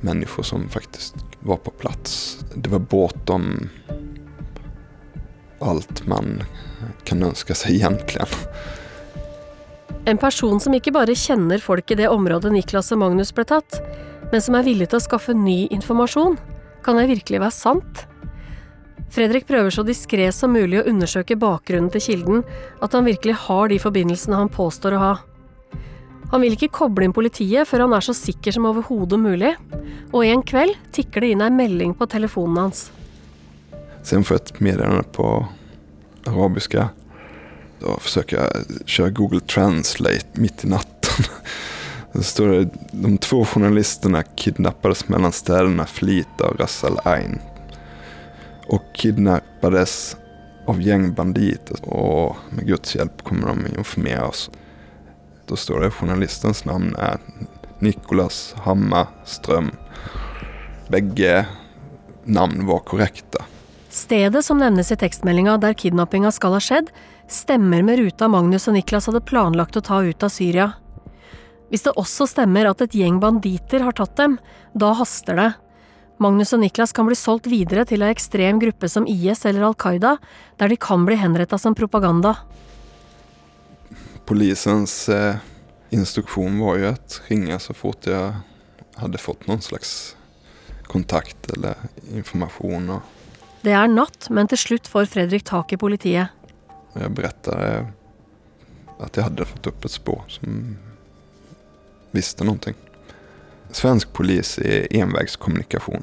människor 0.01 0.43
som 0.43 0.69
faktiskt 0.69 1.15
var 1.39 1.57
på 1.57 1.71
plats. 1.71 2.39
Det 2.55 2.69
var 2.69 2.79
bortom 2.79 3.69
allt 5.59 6.07
man 6.07 6.43
kan 7.03 7.23
önska 7.23 7.55
sig 7.55 7.75
egentligen. 7.75 8.27
En 10.05 10.19
person 10.19 10.59
som 10.59 10.73
ikke 10.75 10.91
bare 10.91 11.15
kjenner 11.15 11.61
folk 11.63 11.91
i 11.93 11.95
det 11.95 12.09
området 12.11 12.51
Niklas 12.51 12.91
og 12.91 12.99
Magnus 13.05 13.31
ble 13.35 13.45
tatt, 13.47 13.77
men 14.33 14.41
som 14.43 14.57
er 14.57 14.65
villig 14.65 14.89
til 14.91 14.99
å 14.99 15.05
skaffe 15.05 15.35
ny 15.37 15.69
informasjon. 15.71 16.35
Kan 16.83 16.99
det 16.99 17.07
virkelig 17.07 17.39
være 17.39 17.55
sant? 17.55 18.01
Fredrik 19.13 19.45
prøver 19.47 19.71
så 19.71 19.85
diskré 19.87 20.25
som 20.35 20.51
mulig 20.51 20.81
å 20.81 20.87
undersøke 20.89 21.37
bakgrunnen 21.39 21.91
til 21.93 22.03
kilden, 22.03 22.41
at 22.83 22.97
han 22.97 23.07
virkelig 23.07 23.37
har 23.45 23.69
de 23.71 23.77
forbindelsene 23.79 24.39
han 24.41 24.51
påstår 24.51 24.97
å 24.97 25.03
ha. 25.03 25.13
Han 26.33 26.41
vil 26.41 26.57
ikke 26.57 26.71
koble 26.73 27.05
inn 27.05 27.13
politiet 27.15 27.69
før 27.69 27.85
han 27.85 27.93
er 27.95 28.03
så 28.03 28.15
sikker 28.17 28.55
som 28.55 28.65
overhodet 28.65 29.19
mulig, 29.21 29.53
og 30.11 30.25
en 30.25 30.43
kveld 30.43 30.75
tikker 30.97 31.23
det 31.23 31.29
inn 31.35 31.45
ei 31.45 31.53
melding 31.53 31.93
på 31.95 32.09
telefonen 32.09 32.65
hans. 32.65 32.87
Sen 34.03 34.25
får 34.25 34.35
jag 34.35 34.41
ett 34.41 34.59
meddelande 34.59 35.03
på 35.15 35.29
arabiska 36.27 36.89
och 37.83 38.01
försöka 38.01 38.49
köra 38.85 39.09
Google 39.09 39.39
Translate 39.39 40.25
mitt 40.33 40.63
i 40.63 40.67
natten. 40.67 41.25
Så 42.13 42.23
står 42.23 42.47
det 42.47 42.69
de 42.91 43.17
två 43.17 43.45
journalisterna 43.45 44.23
kidnappades 44.23 45.07
mellan 45.07 45.31
städerna 45.31 45.85
Flita 45.85 46.47
och 46.47 46.59
Ras 46.59 46.83
Al 46.83 46.99
Ain. 47.03 47.39
Och 48.67 48.83
kidnappades 48.93 50.17
av 50.65 50.81
gängbanditer 50.81 51.89
och 51.89 52.35
med 52.49 52.67
Guds 52.67 52.95
hjälp 52.95 53.23
kommer 53.23 53.47
de 53.47 53.77
informera 53.77 54.27
oss. 54.27 54.51
Då 55.45 55.55
står 55.55 55.79
det 55.79 55.91
journalistens 55.91 56.65
namn 56.65 56.95
är 56.95 57.17
Nicolas 57.79 58.55
Hammarström. 58.57 59.71
Bägge 60.87 61.45
namn 62.23 62.65
var 62.65 62.79
korrekta. 62.79 63.43
Stedet 63.89 64.45
som 64.45 64.57
nevnes 64.57 64.91
i 64.91 64.95
tekstmeldinga 64.95 65.57
der 65.57 65.73
kidnappinga 65.73 66.31
skal 66.31 66.53
ha 66.53 66.59
skjedd, 66.59 66.87
stemmer 67.33 67.83
med 67.83 67.99
ruta 67.99 68.27
Magnus 68.29 68.67
og 68.69 68.77
Niklas 68.77 69.09
hadde 69.09 69.23
planlagt 69.25 69.77
å 69.77 69.83
ta 69.83 69.99
ut 70.05 70.23
av 70.23 70.31
Syria. 70.33 70.71
Hvis 71.71 71.85
det 71.87 71.95
også 71.97 72.27
stemmer 72.29 72.69
at 72.69 72.83
et 72.85 72.93
gjeng 72.93 73.19
banditer 73.21 73.81
har 73.81 73.95
tatt 73.97 74.15
dem, 74.19 74.37
da 74.77 74.91
haster 74.97 75.39
det. 75.39 75.49
Magnus 76.21 76.53
og 76.53 76.61
Niklas 76.61 76.93
kan 76.93 77.07
bli 77.09 77.17
solgt 77.17 77.49
videre 77.49 77.85
til 77.89 78.05
ei 78.05 78.11
ekstrem 78.13 78.59
gruppe 78.61 78.89
som 78.91 79.07
IS 79.09 79.45
eller 79.49 79.65
Al 79.65 79.73
Qaida, 79.75 80.17
der 80.61 80.69
de 80.69 80.77
kan 80.77 81.07
bli 81.07 81.17
henretta 81.17 81.57
som 81.57 81.75
propaganda. 81.75 82.35
Polisens 84.25 85.09
eh, 85.09 85.35
instruktion 85.89 86.59
var 86.59 86.75
ju 86.77 86.87
att 86.87 87.21
ringa 87.27 87.59
så 87.59 87.73
fort 87.73 88.05
jag 88.05 88.33
hade 88.95 89.17
fått 89.17 89.47
någon 89.47 89.61
slags 89.61 90.15
kontakt 90.83 91.51
eller 91.51 91.75
information. 92.13 92.89
Och 92.89 93.01
Det 93.63 93.71
er 93.71 93.87
natt, 93.87 94.27
men 94.29 94.49
til 94.51 94.59
slutt 94.59 94.87
får 94.91 95.05
Fredrik 95.07 95.45
tak 95.47 95.71
i 95.71 95.77
politiet 95.79 96.27
jag 97.01 97.11
berättade 97.11 97.85
att 98.99 99.17
jag 99.17 99.23
hade 99.23 99.45
fått 99.45 99.67
upp 99.67 99.85
ett 99.85 99.91
spår 99.91 100.21
som 100.27 100.77
visste 102.11 102.43
någonting. 102.43 102.73
Svensk 103.71 104.13
polis 104.13 104.57
är 104.57 104.93
envägskommunikation. 104.95 106.01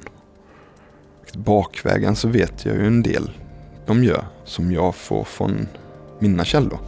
Bakvägen 1.33 2.15
så 2.15 2.27
vet 2.27 2.65
jag 2.65 2.75
ju 2.75 2.87
en 2.87 3.03
del 3.03 3.31
de 3.85 4.03
gör 4.03 4.25
som 4.45 4.71
jag 4.71 4.95
får 4.95 5.23
från 5.23 5.67
mina 6.19 6.45
källor. 6.45 6.79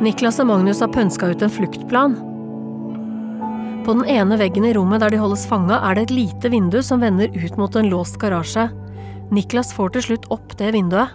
Niklas 0.00 0.38
och 0.38 0.46
Magnus 0.46 0.80
har 0.80 0.88
pønska 0.88 1.26
ut 1.26 1.42
en 1.42 1.50
flyktplan. 1.50 2.35
På 3.86 3.94
den 3.94 4.08
ene 4.10 4.34
veggen 4.36 4.64
i 4.66 4.72
rommet 4.74 4.98
der 4.98 5.12
de 5.14 5.18
holdes 5.20 5.44
fanga, 5.46 5.76
er 5.78 5.94
det 5.94 6.08
et 6.08 6.12
lite 6.16 6.50
vindu 6.50 6.80
som 6.82 7.04
vender 7.04 7.30
ut 7.30 7.54
mot 7.54 7.76
en 7.78 7.86
låst 7.86 8.16
garasje. 8.18 8.64
Niklas 9.30 9.70
får 9.76 9.92
til 9.94 10.02
slutt 10.08 10.24
opp 10.34 10.56
det 10.58 10.72
vinduet. 10.74 11.12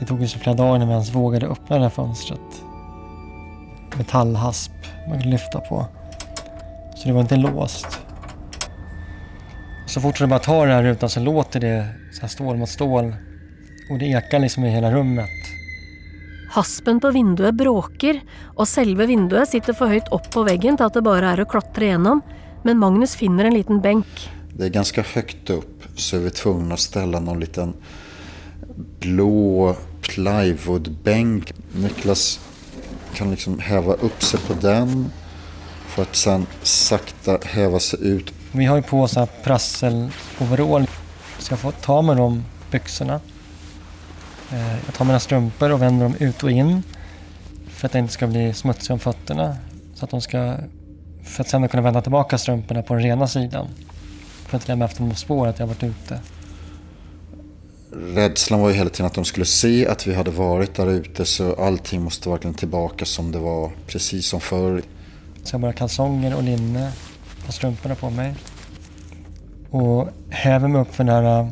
Det 0.00 0.08
tog 0.10 0.20
ju 0.20 0.26
så 0.26 0.38
flera 0.42 0.56
dagar 0.58 0.76
innan 0.76 0.88
vi 0.88 0.94
ens 0.94 1.14
vågade 1.14 1.46
öppna 1.46 1.76
det 1.76 1.82
här 1.82 1.90
fönstret. 1.90 2.62
Metallhasp 3.98 4.72
man 5.08 5.20
kunde 5.20 5.36
lyfta 5.36 5.60
på. 5.60 5.86
Så 6.96 7.08
det 7.08 7.14
var 7.14 7.20
inte 7.20 7.36
låst. 7.36 8.00
Så 9.86 10.00
fort 10.00 10.18
du 10.18 10.26
bara 10.26 10.38
tar 10.38 10.66
den 10.66 10.74
här 10.74 10.82
rutan 10.82 11.10
så 11.10 11.20
låter 11.20 11.60
det 11.60 11.86
så 12.12 12.20
här 12.20 12.28
stål 12.28 12.56
mot 12.56 12.68
stål. 12.68 13.14
Och 13.90 13.98
det 13.98 14.06
ekar 14.06 14.38
liksom 14.38 14.64
i 14.64 14.70
hela 14.70 14.90
rummet. 14.90 15.37
Haspen 16.54 17.00
på 17.00 17.10
vinduet 17.12 17.56
bråker, 17.58 18.20
og 18.56 18.68
selve 18.68 19.06
vinduet 19.10 19.50
sitter 19.50 19.76
for 19.76 19.92
høyt 19.92 20.08
opp 20.14 20.30
på 20.32 20.46
veggen 20.48 20.78
til 20.78 20.88
at 20.88 20.96
det 20.96 21.04
bare 21.04 21.34
er 21.34 21.44
å 21.44 21.48
klatre 21.48 21.92
gjennom, 21.92 22.22
men 22.64 22.80
Magnus 22.80 23.14
finner 23.18 23.48
en 23.48 23.56
liten 23.56 23.82
benk. 23.84 24.28
Det 24.58 24.64
är 24.64 24.68
ganska 24.70 25.02
högt 25.02 25.50
upp 25.50 25.84
så 25.96 26.16
är 26.16 26.20
vi 26.20 26.30
tvungna 26.30 26.74
att 26.74 26.80
ställa 26.80 27.20
någon 27.20 27.40
liten 27.40 27.74
blå 29.00 29.76
plywoodbänk. 30.00 31.52
Niklas 31.72 32.40
kan 33.14 33.30
liksom 33.30 33.58
häva 33.58 33.92
upp 33.92 34.22
sig 34.22 34.40
på 34.40 34.54
den 34.54 35.12
för 35.86 36.02
att 36.02 36.16
sen 36.16 36.46
sakta 36.62 37.38
häva 37.44 37.80
sig 37.80 37.98
ut. 38.02 38.32
Vi 38.52 38.64
har 38.64 38.76
ju 38.76 38.82
på 38.82 39.02
oss 39.02 39.12
så 39.12 39.20
här 39.20 39.28
prassel-overall. 39.44 40.86
Så 41.38 41.52
jag 41.52 41.58
får 41.58 41.72
ta 41.72 42.02
med 42.02 42.16
de 42.16 42.44
byxorna. 42.70 43.20
Eh, 44.52 44.76
Jag 44.86 44.94
tar 44.94 45.04
mina 45.04 45.20
strumpor 45.20 45.72
och 45.72 45.82
vänder 45.82 46.04
dem 46.04 46.14
ut 46.18 46.42
och 46.42 46.50
in. 46.50 46.82
För 47.68 47.86
att 47.86 47.92
det 47.92 47.98
inte 47.98 48.12
ska 48.12 48.26
bli 48.26 48.54
smutsigt 48.54 48.90
om 48.90 48.98
fötterna. 48.98 49.56
Så 49.94 50.04
att 50.04 50.10
de 50.10 50.20
ska, 50.20 50.54
för 51.24 51.42
att 51.42 51.48
sen 51.48 51.68
kunna 51.68 51.82
vända 51.82 52.02
tillbaka 52.02 52.38
strumporna 52.38 52.82
på 52.82 52.94
den 52.94 53.02
rena 53.02 53.26
sidan. 53.26 53.66
För 54.46 54.56
att 54.56 54.62
inte 54.62 54.72
lämna 54.72 54.84
efter 54.84 55.02
något 55.02 55.18
spår 55.18 55.46
att 55.46 55.58
jag 55.58 55.66
varit 55.66 55.82
ute. 55.82 56.20
Rädslan 57.92 58.60
var 58.60 58.68
ju 58.68 58.74
hela 58.74 58.90
tiden 58.90 59.06
att 59.06 59.14
de 59.14 59.24
skulle 59.24 59.46
se 59.46 59.86
att 59.86 60.06
vi 60.06 60.14
hade 60.14 60.30
varit 60.30 60.74
där 60.74 60.86
ute 60.86 61.24
så 61.24 61.54
allting 61.54 62.02
måste 62.02 62.28
verkligen 62.28 62.54
tillbaka 62.54 63.04
som 63.04 63.32
det 63.32 63.38
var 63.38 63.70
precis 63.86 64.26
som 64.26 64.40
förr. 64.40 64.82
Så 65.42 65.54
jag 65.54 65.60
bara 65.60 65.72
kalsonger 65.72 66.36
och 66.36 66.42
linne 66.42 66.92
och 67.46 67.54
strumporna 67.54 67.94
på 67.94 68.10
mig. 68.10 68.34
Och 69.70 70.08
häver 70.30 70.68
mig 70.68 70.80
upp 70.80 70.94
för 70.94 71.04
den 71.04 71.14
här 71.14 71.40
äh, 71.40 71.48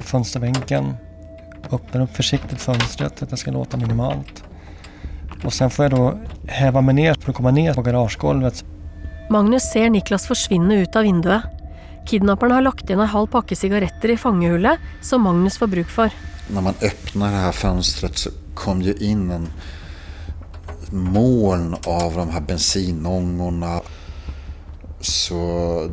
fönsterbänken. 0.00 0.94
Öppnar 1.70 2.02
upp 2.02 2.16
försiktigt 2.16 2.60
fönstret, 2.60 3.22
att 3.22 3.30
det 3.30 3.36
ska 3.36 3.50
låta 3.50 3.76
minimalt. 3.76 4.44
Och 5.44 5.52
sen 5.52 5.70
får 5.70 5.84
jag 5.84 5.92
då 5.92 6.18
häva 6.46 6.80
mig 6.80 6.94
ner 6.94 7.14
för 7.14 7.30
att 7.30 7.36
komma 7.36 7.50
ner 7.50 7.74
på 7.74 7.82
garagegolvet. 7.82 8.64
Magnus 9.30 9.62
ser 9.62 9.90
Niklas 9.90 10.26
forsvinne 10.26 10.74
ut 10.74 10.96
av 10.96 11.02
vinduet. 11.02 11.42
Kidnapperne 12.06 12.54
har 12.54 12.62
lagt 12.62 12.84
igjen 12.84 13.00
ei 13.00 13.06
halv 13.06 13.26
pakke 13.26 13.56
sigaretter 13.56 14.10
i 14.10 14.16
fangehullet 14.16 14.78
som 15.00 15.22
Magnus 15.22 15.58
får 15.58 15.66
bruk 15.66 15.88
for. 15.88 16.10
När 16.48 16.60
man 16.60 16.74
öppnar 16.82 17.30
det 17.30 17.36
här 17.38 17.52
fönstret 17.52 18.18
så 18.18 18.30
kom 18.54 18.82
ju 18.82 18.94
in 18.94 19.30
en 19.30 19.48
moln 20.90 21.76
av 21.86 22.14
de 22.14 22.30
här 22.30 22.40
bensinångorna. 22.40 23.80
Så 25.00 25.34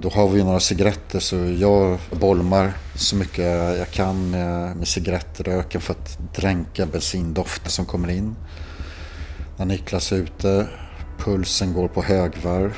då 0.02 0.10
har 0.10 0.30
vi 0.30 0.44
några 0.44 0.60
cigaretter 0.60 1.20
så 1.20 1.36
jag 1.36 2.00
bolmar 2.20 2.74
så 3.00 3.16
mycket 3.16 3.46
jag 3.78 3.92
kan 3.92 4.30
med, 4.30 4.76
med 4.78 4.88
cigarettröken 4.88 5.82
för 5.82 5.94
att 5.94 6.36
dränka 6.36 6.86
bensindoften 6.86 7.72
som 7.72 7.86
kommer 7.86 8.10
in. 8.10 8.36
När 9.58 9.66
Niklas 9.66 10.12
är 10.12 10.16
ute, 10.16 10.68
pulsen 11.18 11.74
går 11.74 11.88
på 11.88 12.04
högvarv. 12.04 12.78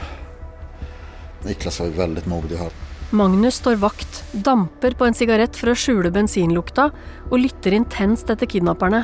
Niklas 1.43 1.79
var 1.79 1.87
ju 1.87 1.93
väldigt 1.93 2.25
modig 2.25 2.55
här. 2.55 2.71
Magnus 3.09 3.55
står 3.55 3.75
vakt, 3.75 4.23
damper 4.31 4.91
på 4.91 5.05
en 5.05 5.13
sigarett 5.13 5.55
for 5.55 5.73
å 5.73 5.75
skjule 5.75 6.11
bensinlukta 6.11 6.89
og 7.29 7.39
lytter 7.39 7.73
intenst 7.75 8.29
etter 8.29 8.45
kidnapperne. 8.45 9.03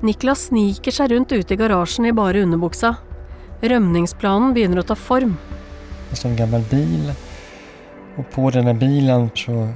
Niklas 0.00 0.46
sniker 0.48 0.94
seg 0.94 1.10
rundt 1.10 1.32
ute 1.32 1.54
i 1.54 1.58
garasjen 1.60 2.06
i 2.06 2.14
bare 2.16 2.42
underbuksa. 2.46 2.94
Rømningsplanen 3.60 4.54
begynner 4.54 4.80
å 4.80 4.86
ta 4.86 4.94
form. 4.94 5.36
Det 6.10 6.16
står 6.16 6.30
en 6.30 6.36
gammal 6.36 6.64
bil. 6.70 7.12
Och 8.16 8.30
på 8.30 8.50
den 8.50 8.66
här 8.66 8.74
bilen 8.74 9.30
så 9.34 9.68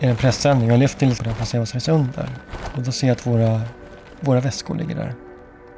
är 0.00 0.10
en 0.10 0.16
pressändning. 0.16 0.68
Jag 0.68 0.78
lyfter 0.78 1.06
lite 1.06 1.18
på 1.18 1.24
den 1.24 1.34
för 1.34 1.42
att 1.42 1.48
se 1.48 1.58
vad 1.58 1.68
som 1.68 1.80
finns 1.80 1.88
under. 1.88 2.28
Och 2.76 2.82
då 2.82 2.92
ser 2.92 3.06
jag 3.06 3.14
att 3.14 3.26
våra, 3.26 3.60
våra 4.20 4.40
väskor 4.40 4.74
ligger 4.74 4.94
där. 4.94 5.14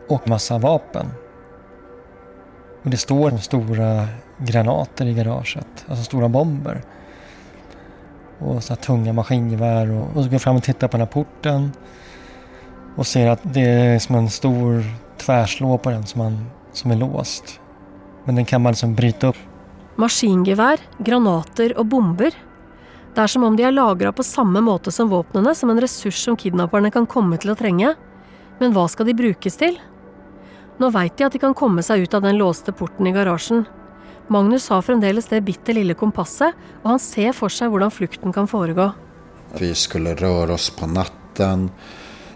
Och 0.09 0.29
massa 0.29 0.59
vapen. 0.59 1.07
Och 2.83 2.91
det 2.91 2.97
står 2.97 3.31
stora 3.37 4.09
granater 4.39 5.07
i 5.07 5.15
garaget. 5.15 5.87
Alltså 5.89 6.05
stora 6.05 6.29
bomber. 6.29 6.83
Och 8.39 8.65
så 8.65 8.75
här 8.75 8.81
tunga 8.81 9.13
maskingevär. 9.13 9.91
Och, 9.91 10.03
och 10.03 10.15
så 10.15 10.23
går 10.23 10.33
jag 10.33 10.43
fram 10.43 10.57
och 10.57 10.63
tittar 10.63 10.89
på 10.89 10.93
den 10.93 11.01
här 11.07 11.13
porten. 11.13 11.73
Och 12.97 13.07
ser 13.07 13.31
att 13.31 13.41
det 13.43 13.61
är 13.61 13.99
som 13.99 14.15
en 14.15 14.31
stor 14.31 14.85
tvärslå 15.17 15.79
på 15.79 15.91
den 15.91 16.07
som, 16.07 16.19
man, 16.19 16.51
som 16.73 16.91
är 16.91 16.97
låst. 16.97 17.61
Men 18.25 18.35
den 18.35 18.45
kan 18.45 18.63
man 18.63 18.73
liksom 18.73 18.95
bryta 18.95 19.27
upp. 19.27 19.37
Maskingevär, 19.97 20.79
granater 20.99 21.79
och 21.79 21.87
bomber. 21.87 22.33
Det 23.15 23.25
er 23.25 23.31
som 23.33 23.45
om 23.45 23.57
de 23.57 23.65
er 23.67 23.75
lagra 23.75 24.12
på 24.12 24.27
samme 24.27 24.61
måte 24.65 24.93
som 24.95 25.11
våpnene, 25.11 25.55
som 25.55 25.71
en 25.71 25.81
ressurs 25.81 26.21
som 26.23 26.37
kidnapperne 26.38 26.91
kan 26.95 27.07
komme 27.07 27.38
til 27.41 27.53
å 27.53 27.59
trenge. 27.59 27.95
Men 28.61 28.75
hva 28.75 28.87
skal 28.91 29.09
de 29.09 29.17
brukes 29.19 29.59
til? 29.59 29.79
Nå 30.79 30.91
veit 30.95 31.17
de 31.19 31.27
at 31.27 31.35
de 31.35 31.41
kan 31.43 31.57
komme 31.59 31.83
seg 31.83 32.07
ut 32.07 32.15
av 32.15 32.23
den 32.23 32.38
låste 32.38 32.73
porten 32.73 33.09
i 33.11 33.15
garasjen. 33.15 33.67
Magnus 34.28 34.69
har 34.69 34.85
fremdeles 34.85 35.30
det 35.30 35.41
bitte 35.47 35.75
lille 35.75 35.97
kompasset, 35.99 36.54
og 36.82 36.91
han 36.93 37.02
ser 37.02 37.32
for 37.35 37.50
seg 37.50 37.73
hvordan 37.73 37.95
flukten 37.95 38.35
kan 38.35 38.47
foregå. 38.50 38.91
Vi 39.59 39.75
skulle 39.75 40.15
röra 40.15 40.54
oss 40.54 40.71
på 40.71 40.87
natten. 40.87 41.71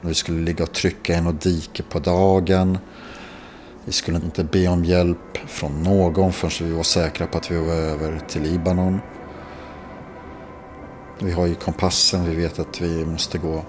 Vi 0.01 0.15
skulle 0.15 0.41
ligga 0.41 0.65
och 0.65 0.73
trycka 0.73 1.15
i 1.15 1.21
noe 1.21 1.33
dike 1.33 1.83
på 1.83 1.99
dagen. 1.99 2.79
Vi 3.85 3.93
skulle 3.93 4.19
inte 4.19 4.45
be 4.45 4.67
om 4.69 4.85
hjälp 4.85 5.39
från 5.47 5.83
någon 5.83 6.33
förrän 6.33 6.69
vi 6.69 6.75
var 6.75 6.83
säkra 6.83 7.27
på 7.27 7.39
att 7.39 7.51
vi 7.51 7.57
var 7.57 7.75
över 7.75 8.21
till 8.29 8.43
Libanon. 8.43 9.01
Vi 11.19 11.33
har 11.33 11.47
ju 11.47 11.55
kompassen, 11.55 12.25
vi 12.25 12.37
vet 12.37 12.59
att 12.59 12.81
vi 12.81 13.05
måste 13.05 13.39
gå 13.39 13.65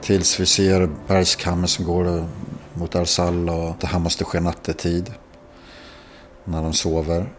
tills 0.00 0.40
vi 0.40 0.46
ser 0.46 0.90
bergskammen 1.06 1.68
som 1.68 1.84
går 1.84 2.26
mot 2.74 2.94
Arsal 2.94 3.48
och 3.48 3.74
det 3.80 3.86
här 3.86 3.98
måste 3.98 4.24
ske 4.24 4.40
nattetid 4.40 5.12
när 6.44 6.62
de 6.62 6.72
sover. 6.72 7.32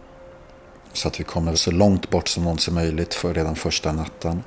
Så 0.93 1.08
att 1.08 1.19
vi 1.19 1.23
kommer 1.23 1.56
så 1.56 1.71
långt 1.71 2.10
bort 2.10 2.27
som 2.27 2.43
någonsin 2.43 2.73
möjligt 2.73 3.13
för 3.13 3.34
redan 3.34 3.56
första 3.56 3.91
natten. 3.91 4.43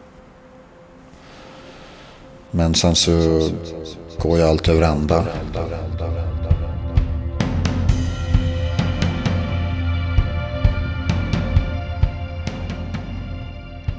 Men 2.51 2.75
sen 2.75 2.95
så 2.95 3.13
går 4.19 4.39
ju 4.39 4.45
allt 4.45 4.69
över 4.69 4.83
ända. 4.83 5.27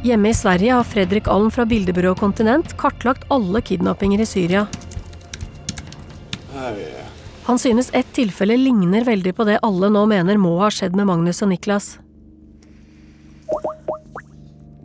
Hjemme 0.04 0.30
i 0.30 0.34
Sverige 0.34 0.74
har 0.74 0.84
Fredrik 0.84 1.28
Alm 1.28 1.50
fra 1.52 1.66
bildebyrået 1.66 2.20
Kontinent 2.20 2.76
kartlagt 2.78 3.26
alle 3.34 3.62
kidnappinger 3.62 4.22
i 4.22 4.26
Syria. 4.26 4.68
Han 7.48 7.60
synes 7.60 7.90
ett 7.94 8.10
tilfelle 8.14 8.58
ligner 8.58 9.06
veldig 9.08 9.34
på 9.36 9.46
det 9.48 9.60
alle 9.64 9.90
nå 9.90 10.04
mener 10.06 10.38
må 10.38 10.58
ha 10.62 10.70
skjedd 10.74 10.96
med 10.96 11.08
Magnus 11.10 11.42
og 11.42 11.50
Niklas. 11.50 11.96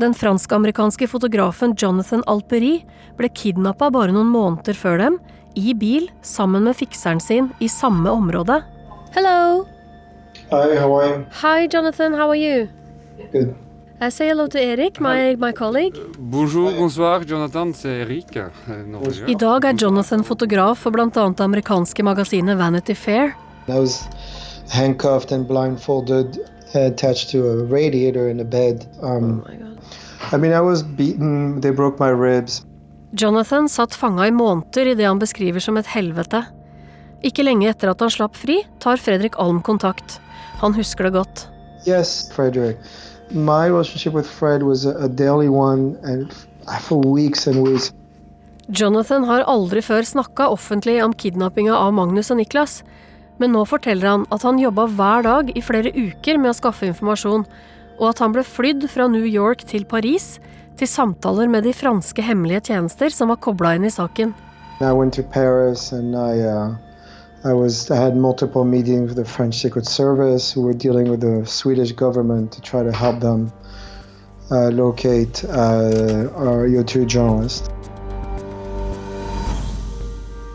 Den 0.01 0.15
fransk-amerikanske 0.17 1.07
fotografen 1.11 1.77
Jonathan 1.79 2.25
Alperi 2.27 2.79
ble 3.19 3.29
kidnappa 3.37 3.91
bare 3.95 4.15
noen 4.15 4.33
måneder 4.33 4.79
før 4.79 4.99
dem, 4.99 5.19
i 5.55 5.75
bil 5.77 6.09
sammen 6.25 6.65
med 6.65 6.79
fikseren 6.79 7.21
sin 7.21 7.51
i 7.61 7.69
samme 7.69 8.11
område. 8.11 8.63
Hello! 9.13 9.67
Hi, 10.49 10.73
how 10.81 10.89
are 10.97 11.11
you? 11.11 11.27
Hi, 11.43 11.69
Jonathan. 11.69 12.15
How 12.15 12.31
are 12.31 12.41
you? 12.41 12.69
Good. 13.33 13.53
I 14.03 14.11
say 14.11 14.27
hello 14.27 14.49
to 14.49 14.59
Erik, 14.59 14.99
my, 14.99 15.37
my 15.37 15.53
colleague. 15.53 15.95
Bonjour, 16.19 16.73
bonsoir, 16.73 17.25
Jonathan, 17.25 17.73
c'est 17.73 18.01
Eric, 18.01 18.37
euh. 18.37 18.49
I 19.29 19.35
dag 19.35 19.65
er 19.65 19.75
Jonathan 19.79 20.25
fotograf 20.25 20.79
for 20.79 20.91
bl.a. 20.91 21.07
det 21.07 21.41
amerikanske 21.41 22.03
magasinet 22.03 22.59
Vanity 22.59 22.95
Fair. 22.95 23.37
I 23.69 23.79
was 23.79 24.03
handcuffed 24.69 25.31
and 25.31 25.47
blindfolded, 25.47 26.41
attached 26.75 27.31
to 27.31 27.47
a 27.47 27.65
radiator 27.65 28.29
in 28.29 28.41
a 28.41 28.45
bed. 28.45 28.89
Um, 29.03 29.45
I 30.33 30.37
mean, 30.37 30.53
I 30.53 30.61
was 30.61 30.83
beaten. 30.83 31.61
They 31.61 31.71
broke 31.71 32.01
my 32.01 32.11
ribs. 32.11 32.65
Jonathan 33.13 33.69
satt 33.69 33.95
fanga 33.95 34.27
i 34.27 34.31
måneder 34.31 34.87
i 34.87 34.95
det 34.95 35.07
han 35.07 35.19
beskriver 35.19 35.61
som 35.61 35.77
et 35.77 35.87
helvete. 35.87 36.43
Ikke 37.23 37.47
lenge 37.47 37.71
etter 37.71 37.95
at 37.95 38.01
han 38.01 38.11
slapp 38.11 38.35
fri, 38.35 38.65
tar 38.81 38.97
Fredrik 38.97 39.39
Alm 39.39 39.63
kontakt. 39.63 40.19
Han 40.59 40.75
husker 40.75 41.05
det 41.05 41.15
godt. 41.21 41.47
Yes, 41.87 42.33
Frederick. 42.35 42.79
My 43.33 43.67
relationship 43.67 44.13
with 44.13 44.29
Fred 44.29 44.63
was 44.63 44.85
a, 44.85 44.93
a 45.05 45.09
daily 45.09 45.49
one, 45.49 45.97
and 46.03 46.33
for 46.81 47.01
weeks 47.01 47.47
and 47.47 47.63
weeks. 47.63 47.93
Jonathan 48.71 49.25
har 49.25 49.43
aldri 49.51 49.83
før 49.83 50.05
snakka 50.07 50.47
offentlig 50.53 51.01
om 51.05 51.13
kidnappinga 51.13 51.75
av 51.75 51.93
Magnus 51.97 52.31
og 52.31 52.39
Niklas, 52.39 52.83
men 53.41 53.53
nå 53.57 53.65
forteller 53.67 54.07
han 54.07 54.27
at 54.31 54.45
han 54.47 54.61
jobba 54.61 54.87
hver 54.87 55.25
dag 55.27 55.51
i 55.57 55.65
flere 55.65 55.91
uker 55.91 56.39
med 56.39 56.53
å 56.53 56.57
skaffe 56.61 56.87
informasjon, 56.87 57.45
og 57.99 58.07
at 58.13 58.23
han 58.23 58.33
ble 58.37 58.45
flydd 58.47 58.87
fra 58.93 59.09
New 59.11 59.27
York 59.27 59.65
til 59.69 59.85
Paris 59.89 60.37
til 60.79 60.89
samtaler 60.89 61.51
med 61.51 61.67
de 61.67 61.75
franske 61.77 62.23
hemmelige 62.25 62.69
tjenester 62.71 63.13
som 63.13 63.33
var 63.33 63.41
kobla 63.43 63.75
inn 63.77 63.89
i 63.89 63.93
saken. 63.93 64.33
I 64.81 64.93
went 64.93 65.15
to 65.15 65.23
Paris, 65.23 65.93
and 65.93 66.15
I, 66.15 66.41
uh, 66.43 66.75
I 67.45 67.53
was, 67.53 67.91
I 67.91 67.97
had 67.97 68.17
multiple 68.17 68.65
meetings 68.65 69.09
with 69.09 69.17
the 69.17 69.25
French 69.25 69.55
Secret 69.57 69.87
Service, 69.87 70.53
who 70.53 70.63
were 70.63 70.75
dealing 70.75 71.11
with 71.11 71.21
the 71.21 71.45
Swedish 71.45 71.91
government 71.93 72.53
to 72.53 72.61
try 72.61 72.85
to 72.85 72.93
help 72.93 73.21
them 73.21 73.53
uh, 74.53 74.71
locate 74.71 75.45
uh, 75.49 76.31
our, 76.37 76.69
your 76.69 76.85
two 76.85 77.05
journalists. 77.05 77.69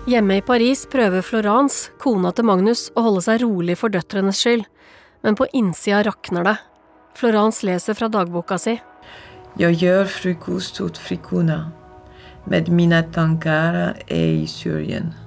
Hjemme 0.07 0.37
i 0.37 0.41
Paris 0.41 0.85
prøver 0.85 1.21
Florence, 1.21 1.91
kona 1.99 2.31
til 2.31 2.47
Magnus, 2.47 2.85
å 2.95 3.03
holde 3.09 3.25
seg 3.25 3.41
rolig 3.43 3.75
for 3.75 3.91
døtrenes 3.91 4.39
skyld, 4.39 4.63
men 5.27 5.35
på 5.35 5.49
innsida 5.51 6.05
rakner 6.07 6.47
det. 6.47 6.55
Florence 7.19 7.67
leser 7.67 7.99
fra 7.99 8.07
dagboka 8.07 8.57
si. 8.57 8.79
Jag 9.57 9.73
gör 9.73 10.05
frukost 10.05 10.81
åt 10.81 10.97
flickorna, 10.97 11.71
med 12.45 12.69
mina 12.69 13.03
tankar 13.03 13.97
är 14.07 14.27
i 14.27 14.47
Syrien. 14.47 15.26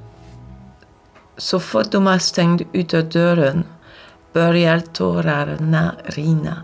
Så 1.36 1.60
fort 1.60 1.90
de 1.90 2.06
har 2.06 2.18
stängt 2.18 2.62
ytterdörren 2.72 3.64
börjar 4.32 4.78
tårarna 4.78 5.94
rinna. 6.04 6.62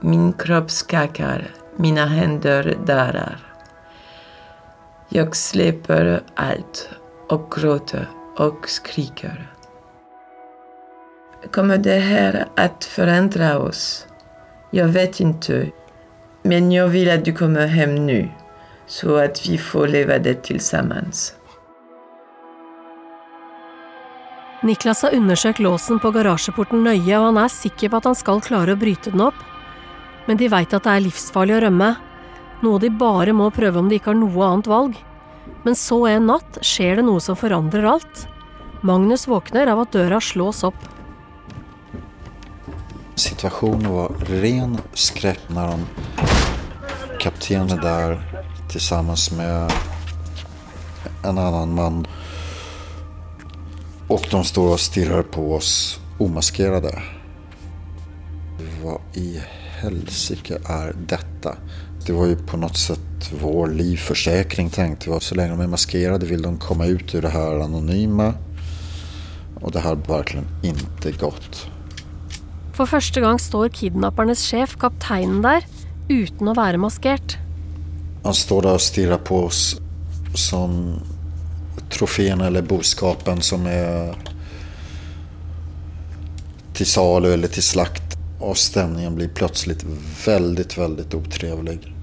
Min 0.00 0.32
kropp 0.32 0.70
skakar, 0.70 1.50
mina 1.76 2.06
händer 2.06 2.76
darrar. 2.86 3.38
Jag 5.08 5.36
släpper 5.36 6.22
allt 6.34 6.88
och 7.28 7.52
gråter 7.56 8.08
och 8.36 8.68
skriker. 8.68 9.50
Kommer 11.52 11.78
det 11.78 11.98
här 11.98 12.46
att 12.56 12.84
förändra 12.84 13.58
oss? 13.58 14.06
Jag 14.70 14.88
vet 14.88 15.20
inte. 15.20 15.70
Men 16.42 16.72
jag 16.72 16.88
vill 16.88 17.10
att 17.10 17.24
du 17.24 17.32
kommer 17.32 17.66
hem 17.66 18.06
nu, 18.06 18.28
så 18.86 19.16
att 19.16 19.48
vi 19.48 19.58
får 19.58 19.88
leva 19.88 20.18
det 20.18 20.42
tillsammans. 20.42 21.34
Niklas 24.66 25.02
har 25.02 25.14
undersøkt 25.14 25.60
låsen 25.62 26.00
på 26.02 26.10
garasjeporten 26.10 26.80
nøye, 26.82 27.14
og 27.20 27.28
han 27.28 27.36
er 27.38 27.52
sikker 27.52 27.92
på 27.92 28.00
at 28.00 28.08
han 28.08 28.16
skal 28.18 28.40
klare 28.42 28.74
å 28.74 28.80
bryte 28.80 29.12
den 29.14 29.22
opp. 29.28 29.38
Men 30.26 30.40
de 30.40 30.48
veit 30.50 30.74
at 30.74 30.82
det 30.82 30.90
er 30.90 31.04
livsfarlig 31.04 31.54
å 31.54 31.60
rømme, 31.62 31.92
noe 32.64 32.80
de 32.82 32.90
bare 32.90 33.34
må 33.36 33.46
prøve 33.54 33.78
om 33.78 33.86
de 33.86 34.00
ikke 34.00 34.10
har 34.10 34.18
noe 34.18 34.48
annet 34.48 34.70
valg. 34.70 34.96
Men 35.62 35.78
så 35.78 36.00
en 36.10 36.26
natt 36.32 36.58
skjer 36.66 36.98
det 36.98 37.06
noe 37.06 37.22
som 37.22 37.38
forandrer 37.38 37.86
alt. 37.86 38.24
Magnus 38.82 39.28
våkner 39.30 39.70
av 39.70 39.84
at 39.84 39.94
døra 39.94 40.18
slås 40.20 40.64
opp. 40.66 40.82
Situationen 43.14 43.92
var 43.92 44.12
ren 44.42 44.80
skräck 44.94 45.40
när 45.48 45.66
de 45.66 45.86
kaptenen 47.20 47.70
är 47.70 47.82
där 47.82 48.42
tillsammans 48.68 49.30
med 49.30 49.72
en 51.22 51.38
annan 51.38 51.74
man. 51.74 52.06
Och 54.08 54.26
de 54.30 54.44
står 54.44 54.72
och 54.72 54.80
stirrar 54.80 55.22
på 55.22 55.54
oss 55.54 56.00
omaskerade. 56.18 57.02
Vad 58.82 59.00
i 59.14 59.40
helsike 59.80 60.58
är 60.64 60.94
detta? 61.08 61.56
Det 62.06 62.12
var 62.12 62.26
ju 62.26 62.36
på 62.36 62.56
något 62.56 62.76
sätt 62.76 63.00
vår 63.40 63.68
livförsäkring 63.68 64.70
tänkte 64.70 65.10
vi. 65.10 65.20
Så 65.20 65.34
länge 65.34 65.50
de 65.50 65.60
är 65.60 65.66
maskerade 65.66 66.26
vill 66.26 66.42
de 66.42 66.58
komma 66.58 66.86
ut 66.86 67.14
ur 67.14 67.22
det 67.22 67.28
här 67.28 67.60
anonyma. 67.60 68.34
Och 69.60 69.72
det 69.72 69.80
har 69.80 69.96
verkligen 69.96 70.46
inte 70.62 71.12
gått. 71.12 71.66
For 72.76 72.86
første 72.86 73.20
gang 73.20 73.38
står 73.40 73.70
kidnappernes 73.72 74.42
sjef, 74.44 74.74
kapteinen 74.76 75.40
der, 75.40 75.64
uten 76.12 76.50
å 76.50 76.52
være 76.54 76.76
maskert. 76.76 77.38
Han 78.24 78.34
står 78.34 78.62
där 78.62 78.74
och 78.74 78.80
stirrar 78.80 79.18
på 79.18 79.44
oss 79.44 79.80
som 80.34 81.00
trofén 81.90 82.40
eller 82.40 82.62
boskapen 82.62 83.42
som 83.42 83.66
är 83.66 84.14
till 86.74 86.86
salu 86.86 87.32
eller 87.32 87.48
till 87.48 87.62
slakt. 87.62 88.02
Och 88.38 88.56
stämningen 88.56 89.14
blir 89.14 89.28
plötsligt 89.28 89.84
väldigt, 90.26 90.78
väldigt 90.78 91.14
otrevlig. 91.14 91.94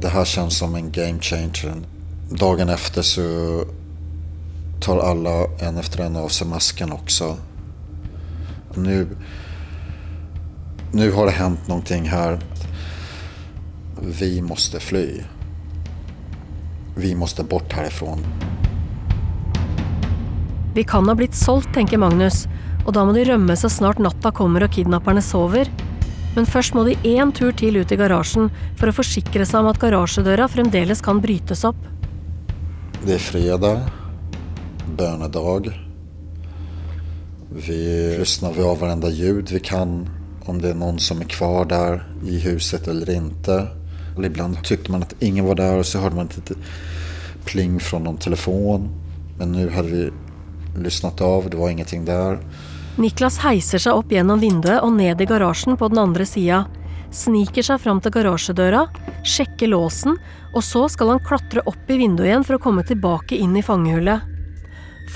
Det 0.00 0.08
här 0.08 0.24
känns 0.24 0.58
som 0.58 0.74
en 0.74 0.92
game 0.92 1.20
changer. 1.20 1.74
Dagen 2.30 2.68
efter 2.68 3.02
så 3.02 3.64
tar 4.80 4.98
alla 4.98 5.46
en 5.60 5.76
efter 5.76 6.04
en 6.04 6.16
av 6.16 6.28
sig 6.28 6.46
masken 6.46 6.92
också. 6.92 7.36
Nu, 8.74 9.08
nu 10.92 11.12
har 11.12 11.26
det 11.26 11.32
hänt 11.32 11.68
någonting 11.68 12.08
här. 12.08 12.40
Vi 14.00 14.42
måste 14.42 14.80
fly. 14.80 15.22
Vi 16.94 17.14
måste 17.14 17.44
bort 17.44 17.72
härifrån. 17.72 18.24
Vi 20.74 20.84
kan 20.84 21.08
ha 21.08 21.14
blitt 21.14 21.34
solgt, 21.34 21.74
tenker 21.74 21.98
Magnus, 21.98 22.46
og 22.86 22.94
da 22.96 23.04
må 23.04 23.12
de 23.12 23.24
rømme 23.28 23.56
så 23.56 23.68
snart 23.68 24.00
natta 24.00 24.32
kommer 24.32 24.64
og 24.64 24.72
kidnapperne 24.72 25.22
sover. 25.24 25.68
Men 26.36 26.48
først 26.48 26.74
må 26.74 26.84
de 26.88 26.96
én 27.04 27.32
tur 27.36 27.52
til 27.52 27.76
ut 27.76 27.92
i 27.92 27.98
garasjen 28.00 28.48
for 28.80 28.88
å 28.88 28.96
forsikre 28.96 29.44
seg 29.44 29.60
om 29.60 29.68
at 29.68 29.80
garasjedøra 29.80 30.48
fremdeles 30.48 31.04
kan 31.04 31.20
brytes 31.20 31.64
opp. 31.68 31.76
Det 33.04 33.14
är 33.14 33.18
fredag, 33.18 33.80
bönedag. 34.96 35.72
Vi 37.50 38.16
lyssnar 38.18 38.52
vi 38.52 38.62
av 38.62 38.78
varenda 38.78 39.08
ljud 39.08 39.50
vi 39.50 39.60
kan. 39.60 40.08
Om 40.44 40.62
det 40.62 40.70
är 40.70 40.74
någon 40.74 40.98
som 40.98 41.20
är 41.20 41.24
kvar 41.24 41.64
där 41.64 42.08
i 42.26 42.38
huset 42.38 42.88
eller 42.88 43.10
inte. 43.10 43.68
Och 44.16 44.24
ibland 44.24 44.64
tyckte 44.64 44.92
man 44.92 45.02
att 45.02 45.14
ingen 45.18 45.44
var 45.44 45.54
där 45.54 45.78
och 45.78 45.86
så 45.86 45.98
hörde 45.98 46.16
man 46.16 46.26
ett 46.26 46.36
litet 46.36 46.56
pling 47.44 47.80
från 47.80 48.04
någon 48.04 48.16
telefon. 48.16 48.88
Men 49.38 49.52
nu 49.52 49.70
hade 49.70 49.88
vi 49.88 50.10
lyssnat 50.76 51.20
av, 51.20 51.50
det 51.50 51.56
var 51.56 51.70
ingenting 51.70 52.04
där. 52.04 52.38
Niklas 52.96 53.38
heiser 53.38 53.80
seg 53.80 53.96
opp 53.96 54.10
gjennom 54.12 54.40
vinduet 54.40 54.82
og 54.84 54.92
ned 54.92 55.20
i 55.20 55.26
garasjen 55.28 55.78
på 55.80 55.88
den 55.88 56.00
andre 56.02 56.26
sida, 56.28 56.66
sniker 57.12 57.64
seg 57.64 57.80
fram 57.80 58.02
til 58.04 58.12
garasjedøra, 58.12 58.82
sjekker 59.24 59.70
låsen, 59.72 60.18
og 60.52 60.64
så 60.64 60.84
skal 60.92 61.14
han 61.14 61.24
klatre 61.24 61.64
opp 61.68 61.88
i 61.88 61.96
vinduet 62.02 62.28
igjen 62.28 62.44
for 62.44 62.58
å 62.58 62.62
komme 62.62 62.84
tilbake 62.84 63.38
inn 63.40 63.56
i 63.56 63.64
fangehullet. 63.64 64.28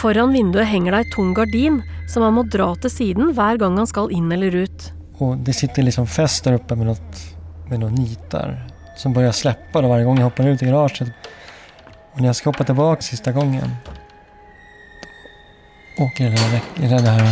Foran 0.00 0.32
vinduet 0.32 0.68
henger 0.68 0.96
det 0.96 1.04
ei 1.04 1.12
tung 1.12 1.35
gardin 1.37 1.82
som 2.09 2.24
han 2.24 2.37
må 2.37 2.46
dra 2.48 2.70
til 2.80 2.92
siden 2.92 3.35
hver 3.37 3.61
gang 3.61 3.76
han 3.80 3.88
skal 3.88 4.12
inn 4.12 4.32
eller 4.32 4.54
ut. 4.64 4.92
Och 5.18 5.37
det 5.37 5.52
sitter 5.52 5.82
liksom 5.82 6.06
fäst 6.06 6.44
där 6.44 6.52
uppe 6.52 6.76
med 6.76 6.87
något, 6.87 7.16
med 7.68 7.80
något 7.80 7.98
nitar 7.98 8.75
som 8.96 9.12
börjar 9.12 9.32
släppa 9.32 9.82
då 9.82 9.88
varje 9.88 10.04
gång 10.04 10.16
jag 10.16 10.24
hoppar 10.24 10.48
ut 10.48 10.62
i 10.62 10.66
garaget. 10.66 11.09
Och 12.12 12.20
när 12.20 12.26
jag 12.26 12.37
ska 12.37 12.48
hoppa 12.48 12.64
tillbaka 12.64 13.02
sista 13.02 13.32
gången 13.32 13.76
då 15.98 16.04
åker 16.04 16.24
det 16.24 16.30
där, 16.30 16.61
det 16.74 17.02
där 17.04 17.22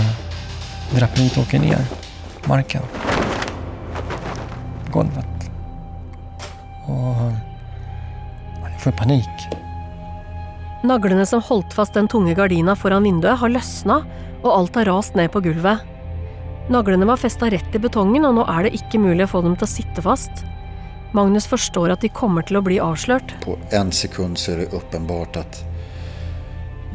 draperiet 0.91 1.39
åker 1.39 1.59
ner 1.59 1.79
marken. 2.45 2.83
Golvet. 4.91 5.51
Och 6.87 7.33
jag 8.71 8.81
får 8.81 8.93
panik. 8.93 9.29
Naglarna 10.83 11.27
som 11.27 11.43
holdt 11.43 11.75
fast 11.75 11.95
den 11.95 12.09
tunga 12.09 12.35
gardina 12.35 12.77
foran 12.77 13.03
vinduet, 13.03 13.39
har 13.39 13.49
løsna, 13.49 14.05
och 14.43 14.59
allt 14.59 14.75
har 14.75 14.85
rast 14.85 15.15
ned 15.15 15.33
på 15.33 15.41
gulvet. 15.41 15.79
Naglarna 16.69 17.07
var 17.07 17.17
festa 17.17 17.51
rett 17.51 17.75
i 17.75 17.79
betongen, 17.79 18.25
och 18.25 18.35
nu 18.35 18.41
är 18.41 18.63
det 18.63 18.71
inte 18.71 18.99
möjligt 18.99 19.25
att 19.25 19.31
få 19.31 19.43
dem 19.43 19.57
att 19.61 19.69
sitta 19.69 20.03
fast. 20.03 20.31
Magnus 21.15 21.47
forstår 21.47 21.91
at 21.91 22.01
de 22.01 22.09
kommer 22.09 22.43
till 22.43 22.57
att 22.57 22.65
bli 22.65 22.81
avslørt. 22.81 23.35
På 23.45 23.59
en 23.71 23.93
sekund 23.93 24.39
så 24.39 24.53
är 24.53 24.57
det 24.57 24.73
uppenbart 24.73 25.37
att 25.37 25.65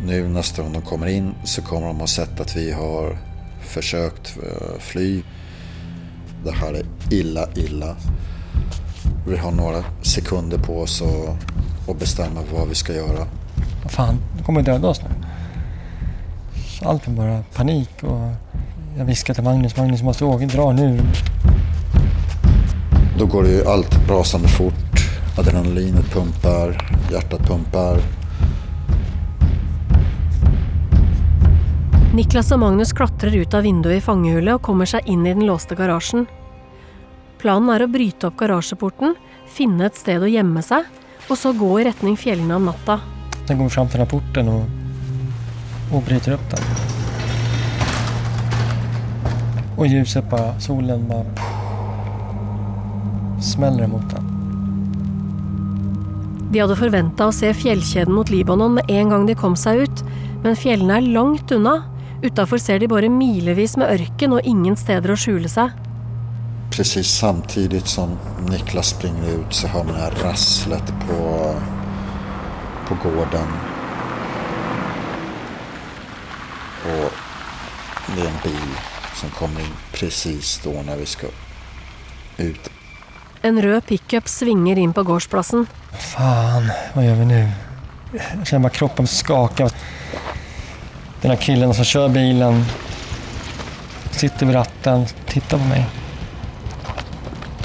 nu 0.05 0.27
nästa 0.27 0.61
gång 0.61 0.73
de 0.73 0.81
kommer 0.81 1.07
in 1.07 1.35
så 1.43 1.61
kommer 1.61 1.87
de 1.87 1.99
ha 1.99 2.07
sett 2.07 2.39
att 2.39 2.55
vi 2.55 2.71
har 2.71 3.17
försökt 3.61 4.37
eh, 4.37 4.79
fly. 4.79 5.21
Det 6.43 6.51
här 6.51 6.73
är 6.73 6.85
illa, 7.11 7.47
illa. 7.55 7.95
Vi 9.27 9.37
har 9.37 9.51
några 9.51 9.83
sekunder 10.01 10.57
på 10.57 10.79
oss 10.79 11.01
att, 11.01 11.89
att 11.89 11.99
bestämma 11.99 12.41
vad 12.53 12.67
vi 12.67 12.75
ska 12.75 12.93
göra. 12.93 13.27
Vad 13.83 13.91
fan, 13.91 14.17
de 14.37 14.43
kommer 14.43 14.61
döda 14.61 14.87
oss 14.87 15.01
nu. 15.01 15.09
Allt 16.87 17.07
är 17.07 17.11
bara 17.11 17.43
panik 17.55 18.03
och 18.03 18.31
jag 18.97 19.05
viskar 19.05 19.33
till 19.33 19.43
Magnus, 19.43 19.77
Magnus 19.77 20.03
måste 20.03 20.25
åka, 20.25 20.45
dra 20.45 20.71
nu. 20.71 21.01
Då 23.19 23.25
går 23.25 23.43
det 23.43 23.49
ju 23.49 23.65
allt 23.65 24.09
rasande 24.09 24.47
fort. 24.47 24.73
Adrenalinet 25.37 26.13
pumpar, 26.13 26.77
hjärtat 27.11 27.47
pumpar. 27.47 27.97
Niklas 32.15 32.51
og 32.51 32.59
Magnus 32.59 32.93
klatrer 32.95 33.35
ut 33.35 33.53
av 33.53 33.67
vinduet 33.67 33.97
i 33.99 34.05
fangehullet 34.05 34.55
og 34.55 34.63
kommer 34.63 34.87
seg 34.87 35.03
inn 35.11 35.27
i 35.27 35.33
den 35.33 35.43
låste 35.49 35.75
garasjen. 35.75 36.29
Planen 37.43 37.73
er 37.75 37.83
å 37.83 37.89
bryte 37.91 38.31
opp 38.31 38.39
garasjeporten, 38.39 39.17
finne 39.51 39.91
et 39.91 39.99
sted 39.99 40.23
å 40.23 40.31
gjemme 40.31 40.63
seg, 40.63 40.87
og 41.27 41.35
så 41.35 41.51
gå 41.51 41.73
i 41.81 41.89
retning 41.91 42.15
fjellene 42.15 42.55
om 42.55 42.71
natta. 42.71 43.01
Sen 43.43 43.57
går 43.57 43.63
vi 43.65 43.69
fram 43.69 43.87
till 43.87 43.99
den 43.99 44.07
här 44.07 44.19
porten 44.19 44.47
och, 44.47 44.65
och 45.91 46.03
bryter 46.03 46.31
upp 46.31 46.49
den. 46.49 46.63
Och 49.77 49.87
ljuset 49.87 50.29
bara, 50.29 50.59
solen 50.59 51.07
bara 51.07 51.48
smäller 53.43 53.83
emot 53.83 54.09
den. 54.09 54.25
De 56.51 56.59
hadde 56.63 56.77
forventa 56.79 57.27
å 57.29 57.33
se 57.35 57.51
fjellkjeden 57.53 58.13
mot 58.15 58.29
Libanon 58.33 58.79
med 58.79 58.89
en 58.89 59.11
gang 59.13 59.27
de 59.27 59.35
kom 59.37 59.53
seg 59.59 59.83
ut, 59.85 60.01
men 60.43 60.57
fjellene 60.57 60.97
er 60.97 61.11
langt 61.13 61.51
unna. 61.53 61.83
Utafor 62.23 62.57
ser 62.57 62.81
de 62.81 62.89
bare 62.89 63.11
milevis 63.11 63.77
med 63.77 63.91
ørken 63.93 64.33
og 64.35 64.47
ingen 64.49 64.75
steder 64.79 65.13
å 65.13 65.19
skjule 65.19 65.51
seg. 65.51 65.75
Precis 66.73 67.11
samtidigt 67.19 67.87
som 67.87 68.17
Niklas 68.49 68.89
springer 68.95 69.39
ut 69.39 69.53
så 69.53 69.67
hör 69.67 69.83
man 69.83 69.93
det 69.93 70.01
här 70.01 70.17
rasslet 70.23 70.93
på, 71.07 71.55
på 72.87 72.97
gården. 73.03 73.47
Och 76.83 77.11
det 78.15 78.21
är 78.21 78.27
en 78.27 78.41
bil 78.43 78.69
som 79.15 79.29
kommer 79.29 79.59
in 79.59 79.75
precis 79.93 80.61
då 80.63 80.71
när 80.71 80.97
vi 80.97 81.05
ska 81.05 81.27
ut. 82.37 82.78
En 83.41 83.61
röd 83.61 83.85
pickup 83.85 84.27
svinger 84.27 84.77
in 84.77 84.93
på 84.93 85.03
gårdsplassen. 85.03 85.67
Fan, 85.99 86.71
vad 86.93 87.05
gör 87.05 87.15
vi 87.15 87.25
nu? 87.25 87.49
Jag 88.37 88.47
känner 88.47 88.63
bara 88.63 88.69
kroppen 88.69 89.07
skaka. 89.07 89.69
Den 91.21 91.31
här 91.31 91.37
killen 91.37 91.73
som 91.73 91.85
kör 91.85 92.09
bilen 92.09 92.65
sitter 94.11 94.45
vid 94.45 94.55
ratten, 94.55 95.01
och 95.01 95.09
tittar 95.25 95.57
på 95.57 95.63
mig. 95.63 95.85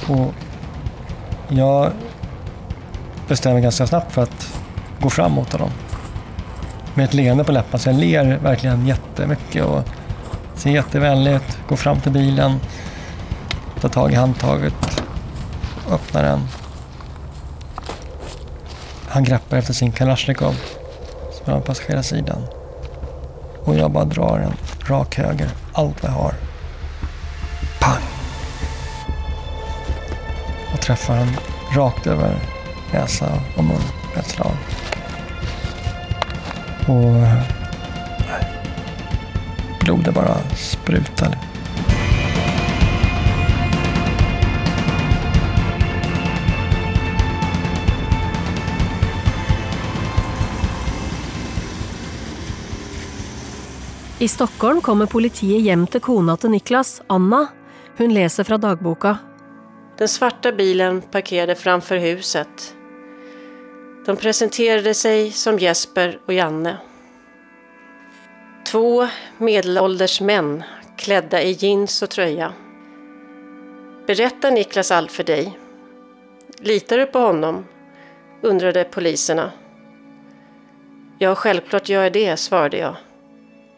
Och 0.08 0.34
jag 1.48 1.92
bestämmer 3.28 3.60
ganska 3.60 3.86
snabbt 3.86 4.12
för 4.12 4.22
att 4.22 4.60
gå 5.00 5.10
fram 5.10 5.32
mot 5.32 5.52
honom. 5.52 5.70
med 6.94 7.04
ett 7.04 7.14
leende 7.14 7.44
på 7.44 7.52
läpparna. 7.52 7.78
Så 7.78 7.88
jag 7.88 7.96
ler 7.96 8.38
verkligen 8.38 8.86
jättemycket 8.86 9.64
och 9.64 9.88
ser 10.54 10.70
jättevänlig 10.70 11.32
ut. 11.32 11.58
Går 11.68 11.76
fram 11.76 12.00
till 12.00 12.12
bilen, 12.12 12.60
tar 13.80 13.88
tag 13.88 14.12
i 14.12 14.14
handtaget, 14.14 14.93
öppnar 15.94 16.22
den. 16.22 16.48
Han 19.08 19.24
greppar 19.24 19.56
efter 19.56 19.72
sin 19.72 19.92
Kalashnikov 19.92 20.54
som 21.32 21.54
är 21.54 21.60
på 21.60 21.66
passagerarsidan. 21.66 22.42
Och 23.64 23.74
jag 23.74 23.90
bara 23.90 24.04
drar 24.04 24.38
en 24.38 24.56
rak 24.88 25.16
höger, 25.16 25.48
allt 25.72 26.02
vad 26.02 26.12
jag 26.12 26.16
har. 26.16 26.34
Pang! 27.80 28.02
Och 30.72 30.80
träffar 30.80 31.16
den 31.16 31.36
rakt 31.74 32.06
över 32.06 32.36
näsa 32.92 33.26
och 33.56 33.64
mun 33.64 33.82
ett 34.16 34.26
slag. 34.26 34.56
Och 36.86 37.26
blodet 39.80 40.14
bara 40.14 40.36
sprutade. 40.56 41.38
I 54.24 54.28
Stockholm 54.28 54.80
kommer 54.80 55.06
politiet 55.06 55.62
hjem 55.62 55.86
till 55.86 56.00
kona 56.00 56.36
till 56.36 56.50
Niklas, 56.50 57.02
Anna. 57.06 57.46
Hon 57.96 58.14
läser 58.14 58.44
från 58.44 58.60
dagboka. 58.60 59.18
Den 59.98 60.08
svarta 60.08 60.52
bilen 60.52 61.02
parkerade 61.02 61.54
framför 61.54 61.96
huset. 61.96 62.74
De 64.06 64.16
presenterade 64.16 64.94
sig 64.94 65.32
som 65.32 65.58
Jesper 65.58 66.18
och 66.26 66.32
Janne. 66.32 66.76
Två 68.66 69.08
medelålders 69.38 70.20
män 70.20 70.62
klädda 70.96 71.42
i 71.42 71.52
jeans 71.52 72.02
och 72.02 72.10
tröja. 72.10 72.52
Berättar 74.06 74.50
Niklas 74.50 74.90
allt 74.90 75.12
för 75.12 75.24
dig? 75.24 75.58
Litar 76.58 76.98
du 76.98 77.06
på 77.06 77.18
honom? 77.18 77.64
undrade 78.42 78.84
poliserna. 78.84 79.52
Ja, 81.18 81.34
självklart 81.34 81.88
gör 81.88 82.02
jag 82.02 82.12
det, 82.12 82.36
svarade 82.36 82.76
jag. 82.76 82.96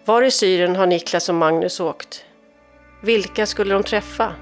Var 0.07 0.23
i 0.23 0.31
Syrien 0.31 0.77
har 0.77 0.87
Niklas 0.87 1.29
och 1.29 1.35
Magnus 1.35 1.81
åkt? 1.81 2.25
Vilka 3.03 3.47
skulle 3.47 3.75
de 3.75 3.83
träffa? 3.83 4.33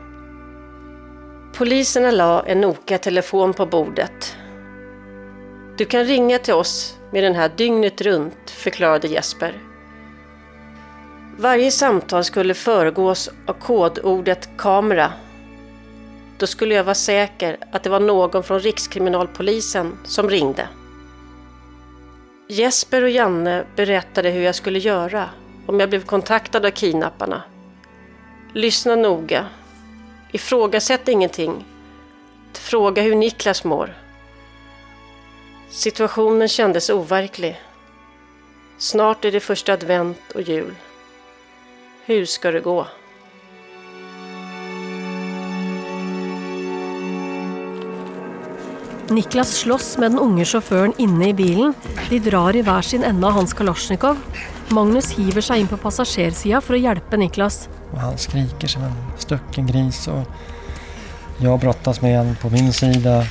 Poliserna 1.56 2.10
la 2.10 2.46
en 2.46 2.60
Nokia-telefon 2.60 3.52
på 3.52 3.66
bordet. 3.66 4.36
Du 5.78 5.84
kan 5.84 6.04
ringa 6.04 6.38
till 6.38 6.54
oss 6.54 6.98
med 7.12 7.24
den 7.24 7.34
här 7.34 7.50
dygnet 7.56 8.00
runt, 8.00 8.50
förklarade 8.50 9.08
Jesper. 9.08 9.62
Varje 11.38 11.70
samtal 11.70 12.24
skulle 12.24 12.54
föregås 12.54 13.30
av 13.46 13.52
kodordet 13.52 14.48
kamera. 14.58 15.12
Då 16.38 16.46
skulle 16.46 16.74
jag 16.74 16.84
vara 16.84 16.94
säker 16.94 17.56
att 17.72 17.82
det 17.82 17.90
var 17.90 18.00
någon 18.00 18.42
från 18.42 18.60
Rikskriminalpolisen 18.60 19.98
som 20.04 20.30
ringde. 20.30 20.68
Jesper 22.48 23.02
och 23.02 23.10
Janne 23.10 23.64
berättade 23.76 24.30
hur 24.30 24.42
jag 24.42 24.54
skulle 24.54 24.78
göra 24.78 25.28
om 25.66 25.80
jag 25.80 25.88
blev 25.88 26.04
kontaktad 26.04 26.66
av 26.66 26.70
kidnapparna. 26.70 27.42
Lyssna 28.52 28.96
noga. 28.96 29.46
Ifrågasätt 30.32 31.08
ingenting. 31.08 31.64
Fråga 32.52 33.02
hur 33.02 33.14
Niklas 33.14 33.64
mår. 33.64 33.94
Situationen 35.70 36.48
kändes 36.48 36.90
overklig. 36.90 37.60
Snart 38.78 39.24
är 39.24 39.32
det 39.32 39.40
första 39.40 39.72
advent 39.72 40.32
och 40.34 40.42
jul. 40.42 40.74
Hur 42.04 42.24
ska 42.24 42.50
det 42.50 42.60
gå? 42.60 42.86
Niklas 49.08 49.56
slåss 49.56 49.98
med 49.98 50.10
den 50.10 50.18
unge 50.18 50.44
chauffören 50.44 50.92
inne 50.96 51.28
i 51.28 51.34
bilen. 51.34 51.74
De 52.10 52.18
drar 52.18 52.56
i 52.56 52.62
hver 52.62 52.82
sin 52.82 53.04
ende 53.04 53.26
av 53.26 53.32
hans 53.32 53.54
kalasjnikov. 53.54 54.18
Magnus 54.68 55.10
hiver 55.18 55.44
seg 55.44 55.60
inn 55.60 55.68
på 55.68 55.76
passasjersida 55.76 56.60
for 56.64 56.76
å 56.76 56.80
hjelpe 56.80 57.16
Niklas. 57.16 57.68
Och 57.92 58.00
han 58.00 58.18
skriker 58.18 58.68
som 58.68 58.82
en 58.82 58.94
stucken 59.18 59.66
gris 59.66 60.08
och 60.08 60.22
jag 61.38 61.60
brottas 61.60 62.00
med 62.00 62.20
en 62.20 62.36
på 62.36 62.50
min 62.50 62.72
sida. 62.72 63.26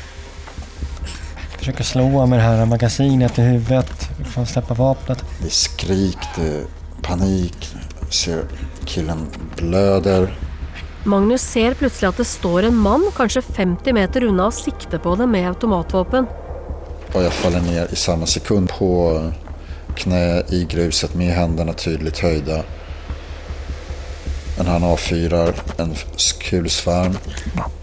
Försöker 1.57 1.83
slå 1.83 2.25
med 2.25 2.39
det 2.39 2.43
här 2.43 2.65
magasinet 2.65 3.39
i 3.39 3.41
huvudet 3.41 4.09
för 4.25 4.41
att 4.41 4.49
släppa 4.49 4.73
vapnet. 4.73 5.23
Det 5.39 5.47
är 5.47 5.49
skrik, 5.49 6.17
det 6.35 6.47
är 6.47 6.63
panik. 7.01 7.75
Ser 8.09 8.43
killen 8.85 9.27
blöder. 9.55 10.37
Magnus 11.03 11.41
ser 11.41 11.73
plutselig 11.73 12.09
at 12.09 12.17
det 12.17 12.25
står 12.25 12.63
en 12.63 12.75
mann 12.75 13.09
kanskje 13.15 13.41
50 13.41 13.93
meter 13.93 14.23
unna 14.23 14.45
og 14.47 14.53
sikter 14.55 15.01
på 15.03 15.15
dem 15.15 15.31
med 15.31 15.47
automatvåpen. 15.47 16.27
Och 17.13 17.23
jag 17.23 17.33
faller 17.33 17.61
ner 17.61 17.87
i 17.91 17.95
samma 17.95 18.25
sekund 18.25 18.69
på 18.69 19.19
knä 19.95 20.43
i 20.49 20.67
gruset 20.69 21.15
med 21.15 21.33
händerna 21.33 21.73
tydligt 21.73 22.19
höjda. 22.19 22.63
Men 24.57 24.67
han 24.67 24.83
avfyrar 24.83 25.53
en 25.77 25.95
kulsvärm. 26.39 27.17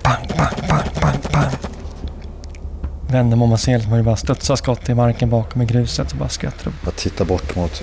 Pang, 0.03 0.27
pang, 0.29 0.69
pang, 0.69 0.89
pang, 0.95 1.19
pang. 1.23 1.53
Vänder 3.09 3.37
mig 3.37 3.45
om 3.45 3.53
och 3.53 3.61
ser 3.61 3.79
hur 3.79 3.97
det 3.97 4.03
bara 4.03 4.17
studsar 4.17 4.57
skott 4.57 4.89
i 4.89 4.95
marken 4.95 5.31
bakom 5.31 5.63
i 5.63 5.65
gruset 5.65 6.13
och 6.13 6.19
bara 6.19 6.29
skvätter 6.29 6.69
upp. 6.69 6.75
Jag 6.85 6.97
tittar 6.97 7.25
bort 7.25 7.57
mot 7.57 7.83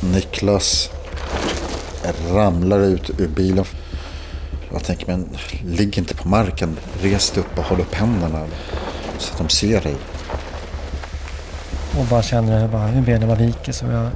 Niklas. 0.00 0.90
Jag 2.04 2.36
ramlar 2.36 2.80
ut 2.80 3.10
ur 3.18 3.28
bilen. 3.28 3.64
Jag 4.72 4.84
tänker, 4.84 5.06
men 5.06 5.28
ligg 5.64 5.98
inte 5.98 6.14
på 6.14 6.28
marken. 6.28 6.76
Res 7.02 7.30
dig 7.30 7.40
upp 7.40 7.58
och 7.58 7.64
håll 7.64 7.80
upp 7.80 7.94
händerna 7.94 8.46
så 9.18 9.32
att 9.32 9.38
de 9.38 9.48
ser 9.48 9.80
dig. 9.80 9.96
Och 11.98 12.04
bara 12.10 12.22
känner 12.22 12.68
bara 12.68 12.86
hur 12.86 13.02
benen 13.02 13.28
bara 13.28 13.38
viker 13.38 13.72
så 13.72 13.86
jag, 13.86 14.10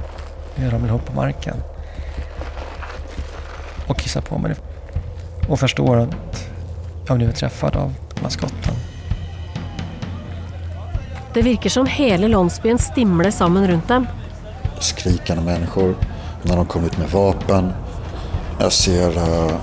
jag 0.55 0.73
ramlar 0.73 0.89
ihop 0.89 1.05
på 1.05 1.13
marken. 1.13 1.55
Och 3.87 3.97
kissar 3.97 4.21
på 4.21 4.37
mig. 4.37 4.55
Och 5.49 5.59
förstår 5.59 5.97
att 5.97 6.49
jag 7.07 7.17
blivit 7.17 7.35
träffad 7.35 7.75
av 7.75 7.93
de 8.15 8.21
här 8.21 8.29
skotten. 8.29 8.75
Det 11.33 11.41
virker 11.41 11.69
som 11.69 11.85
hele 11.85 12.27
landsbyen 12.27 12.79
stimler 12.79 13.31
sammen 13.31 13.67
rundt 13.67 13.87
dem. 13.87 14.07
Skrikande 14.79 15.43
människor. 15.43 15.95
När 16.43 16.55
de 16.55 16.65
kommer 16.65 16.87
ut 16.87 16.97
med 16.97 17.09
vapen. 17.09 17.73
Jag 18.59 18.71
ser 18.71 19.17
uh, 19.17 19.55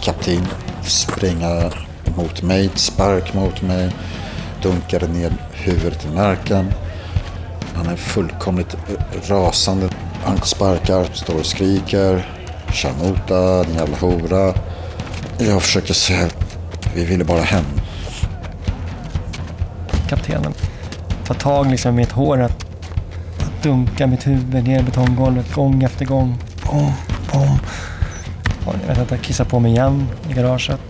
kapten 0.00 0.46
springa 0.82 1.70
mot 2.16 2.42
mig, 2.42 2.70
spark 2.74 3.34
mot 3.34 3.62
mig. 3.62 3.92
Dunkade 4.62 5.08
ner 5.08 5.32
huvudet 5.52 6.04
i 6.04 6.08
marken. 6.08 6.72
Han 7.74 7.86
är 7.86 7.96
fullkomligt 7.96 8.76
rasande. 9.28 9.88
Han 10.24 10.40
sparkar, 10.42 11.04
står 11.12 11.38
och 11.38 11.46
skriker. 11.46 12.28
Shamota, 12.72 13.62
din 13.62 13.74
jävla 13.74 13.96
hora. 13.96 14.54
Jag 15.38 15.62
försöker 15.62 15.94
säga, 15.94 16.28
vi 16.94 17.04
ville 17.04 17.24
bara 17.24 17.42
hem. 17.42 17.64
Kaptenen 20.08 20.54
tar 21.26 21.34
tag 21.34 21.70
liksom 21.70 21.94
i 21.94 21.96
mitt 21.96 22.12
hår 22.12 22.40
att 22.40 22.66
dunka 23.62 24.06
mitt 24.06 24.26
huvud 24.26 24.64
ner 24.64 24.80
i 24.80 24.82
betonggolvet 24.82 25.54
gång 25.54 25.82
efter 25.82 26.04
gång. 26.04 26.38
Boom. 26.70 26.92
Och 28.66 28.74
jag 28.80 28.88
vet 28.88 28.98
att 28.98 29.10
jag 29.10 29.20
kissar 29.20 29.44
på 29.44 29.60
mig 29.60 29.72
igen 29.72 30.08
i 30.30 30.32
garaget. 30.32 30.80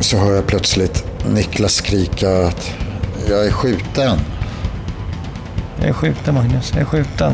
Så 0.00 0.18
hör 0.18 0.32
jag 0.32 0.46
plötsligt 0.46 1.04
Niklas 1.28 1.74
skrika 1.74 2.46
att 2.46 2.70
jag 3.28 3.46
är 3.46 3.50
skjuten. 3.50 4.18
Jag 5.84 5.88
är 5.88 5.94
skjuten 5.94 6.34
Magnus, 6.34 6.72
jag 6.72 6.80
är 6.80 6.84
skjuten. 6.84 7.32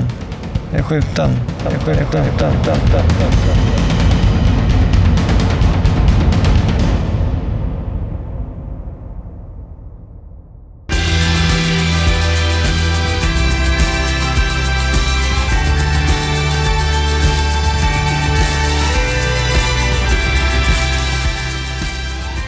Jag 0.70 0.78
är 0.78 0.82
skjuten. 0.82 1.30
Jag 1.64 1.72
är 1.72 1.78
skjuten. 1.78 2.06
Jag 2.14 2.26
är 2.26 2.30
skjuten. 2.30 2.74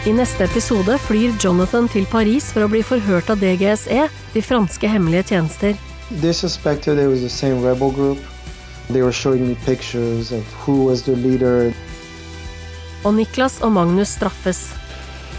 I 0.06 0.12
neste 0.12 0.44
episode 0.44 0.98
flyr 0.98 1.32
Jonathan 1.40 1.88
til 1.88 2.06
Paris 2.10 2.50
for 2.52 2.66
å 2.66 2.68
bli 2.68 2.82
forhørt 2.82 3.30
av 3.30 3.38
DGSE, 3.38 4.08
de 4.34 4.42
franske 4.42 4.88
hemmelige 4.88 5.22
tjenester. 5.22 5.91
They 6.20 6.32
suspected 6.32 6.98
it 6.98 7.08
was 7.08 7.20
the 7.20 7.28
same 7.28 7.62
rebel 7.62 7.90
group. 7.90 8.18
They 8.88 9.02
were 9.02 9.12
showing 9.12 9.48
me 9.48 9.54
pictures 9.54 10.32
of 10.32 10.44
who 10.66 10.84
was 10.84 11.02
the 11.02 11.16
leader. 11.16 11.72
Och 13.02 13.14
Niklas 13.14 13.60
och 13.60 13.72
Magnus 13.72 14.08
straffas. 14.08 14.74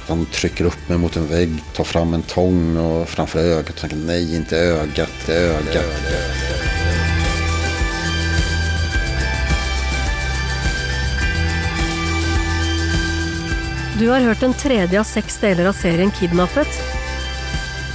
De 0.08 0.26
trycker 0.26 0.66
upp 0.66 0.90
mig 0.90 0.98
mot 0.98 1.16
en 1.16 1.28
vägg, 1.28 1.64
tar 1.76 1.84
fram 1.84 2.14
en 2.14 2.22
tång 2.22 2.78
och 2.78 3.10
framför 3.10 3.40
ögat 3.40 3.70
och 3.70 3.76
tänker 3.76 3.98
nej, 3.98 4.36
inte 4.36 4.58
ögat, 4.58 5.10
det 5.26 5.36
är 5.36 5.50
ögat. 5.50 5.86
Du 14.00 14.10
har 14.10 14.20
hört 14.20 14.40
den 14.40 14.54
tredje 14.54 15.00
av 15.00 15.04
sex 15.04 15.38
delar 15.38 15.66
av 15.66 15.74
serien 15.74 16.12
Kidnappet 16.12 16.93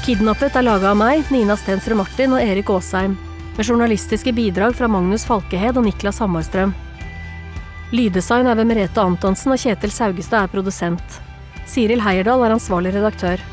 Kidnappet 0.09 0.55
er 0.57 0.65
laga 0.65 0.87
av 0.89 0.97
meg, 0.97 1.27
Nina 1.29 1.53
Stensrud 1.61 1.99
Martin 1.99 2.33
og 2.33 2.41
Erik 2.41 2.71
Aasheim, 2.73 3.13
med 3.59 3.67
journalistiske 3.69 4.33
bidrag 4.33 4.73
fra 4.79 4.89
Magnus 4.89 5.27
Falkehed 5.29 5.77
og 5.77 5.85
Niklas 5.85 6.23
Hammarstrøm. 6.25 6.73
Lyddesign 7.93 8.49
er 8.49 8.57
ved 8.57 8.71
Merete 8.71 9.05
Antonsen, 9.05 9.53
og 9.53 9.61
Kjetil 9.61 9.93
Saugestad 9.93 10.47
er 10.47 10.55
produsent. 10.55 11.19
Siril 11.69 12.01
Heierdal 12.01 12.47
er 12.47 12.57
ansvarlig 12.57 12.95
redaktør. 12.97 13.45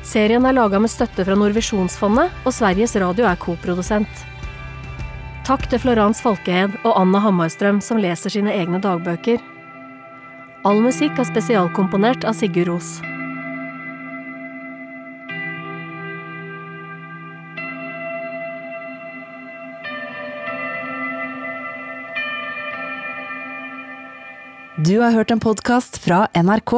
Serien 0.00 0.48
er 0.48 0.56
laga 0.56 0.80
med 0.80 0.94
støtte 0.94 1.28
fra 1.28 1.36
Norvisjonsfondet, 1.36 2.32
og 2.48 2.56
Sveriges 2.56 2.96
Radio 3.04 3.28
er 3.28 3.44
koprodusent. 3.44 4.26
Takk 5.44 5.68
til 5.68 5.84
Florence 5.84 6.24
Falkehed 6.24 6.80
og 6.80 6.96
Anna 6.96 7.20
Hammarstrøm, 7.28 7.84
som 7.84 8.00
leser 8.00 8.32
sine 8.32 8.56
egne 8.56 8.80
dagbøker. 8.80 9.44
All 10.64 10.80
musikk 10.80 11.20
er 11.20 11.28
spesialkomponert 11.28 12.24
av 12.24 12.40
Sigurd 12.40 12.72
Ros. 12.72 12.94
Du 24.82 24.96
har 24.98 25.12
hørt 25.14 25.30
en 25.30 25.38
podkast 25.38 25.98
fra 26.02 26.24
NRK. 26.34 26.72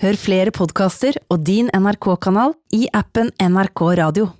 Hør 0.00 0.16
flere 0.16 0.52
podkaster 0.54 1.18
og 1.28 1.42
din 1.44 1.66
NRK-kanal 1.76 2.54
i 2.72 2.86
appen 2.96 3.28
NRK 3.36 3.82
Radio. 4.00 4.30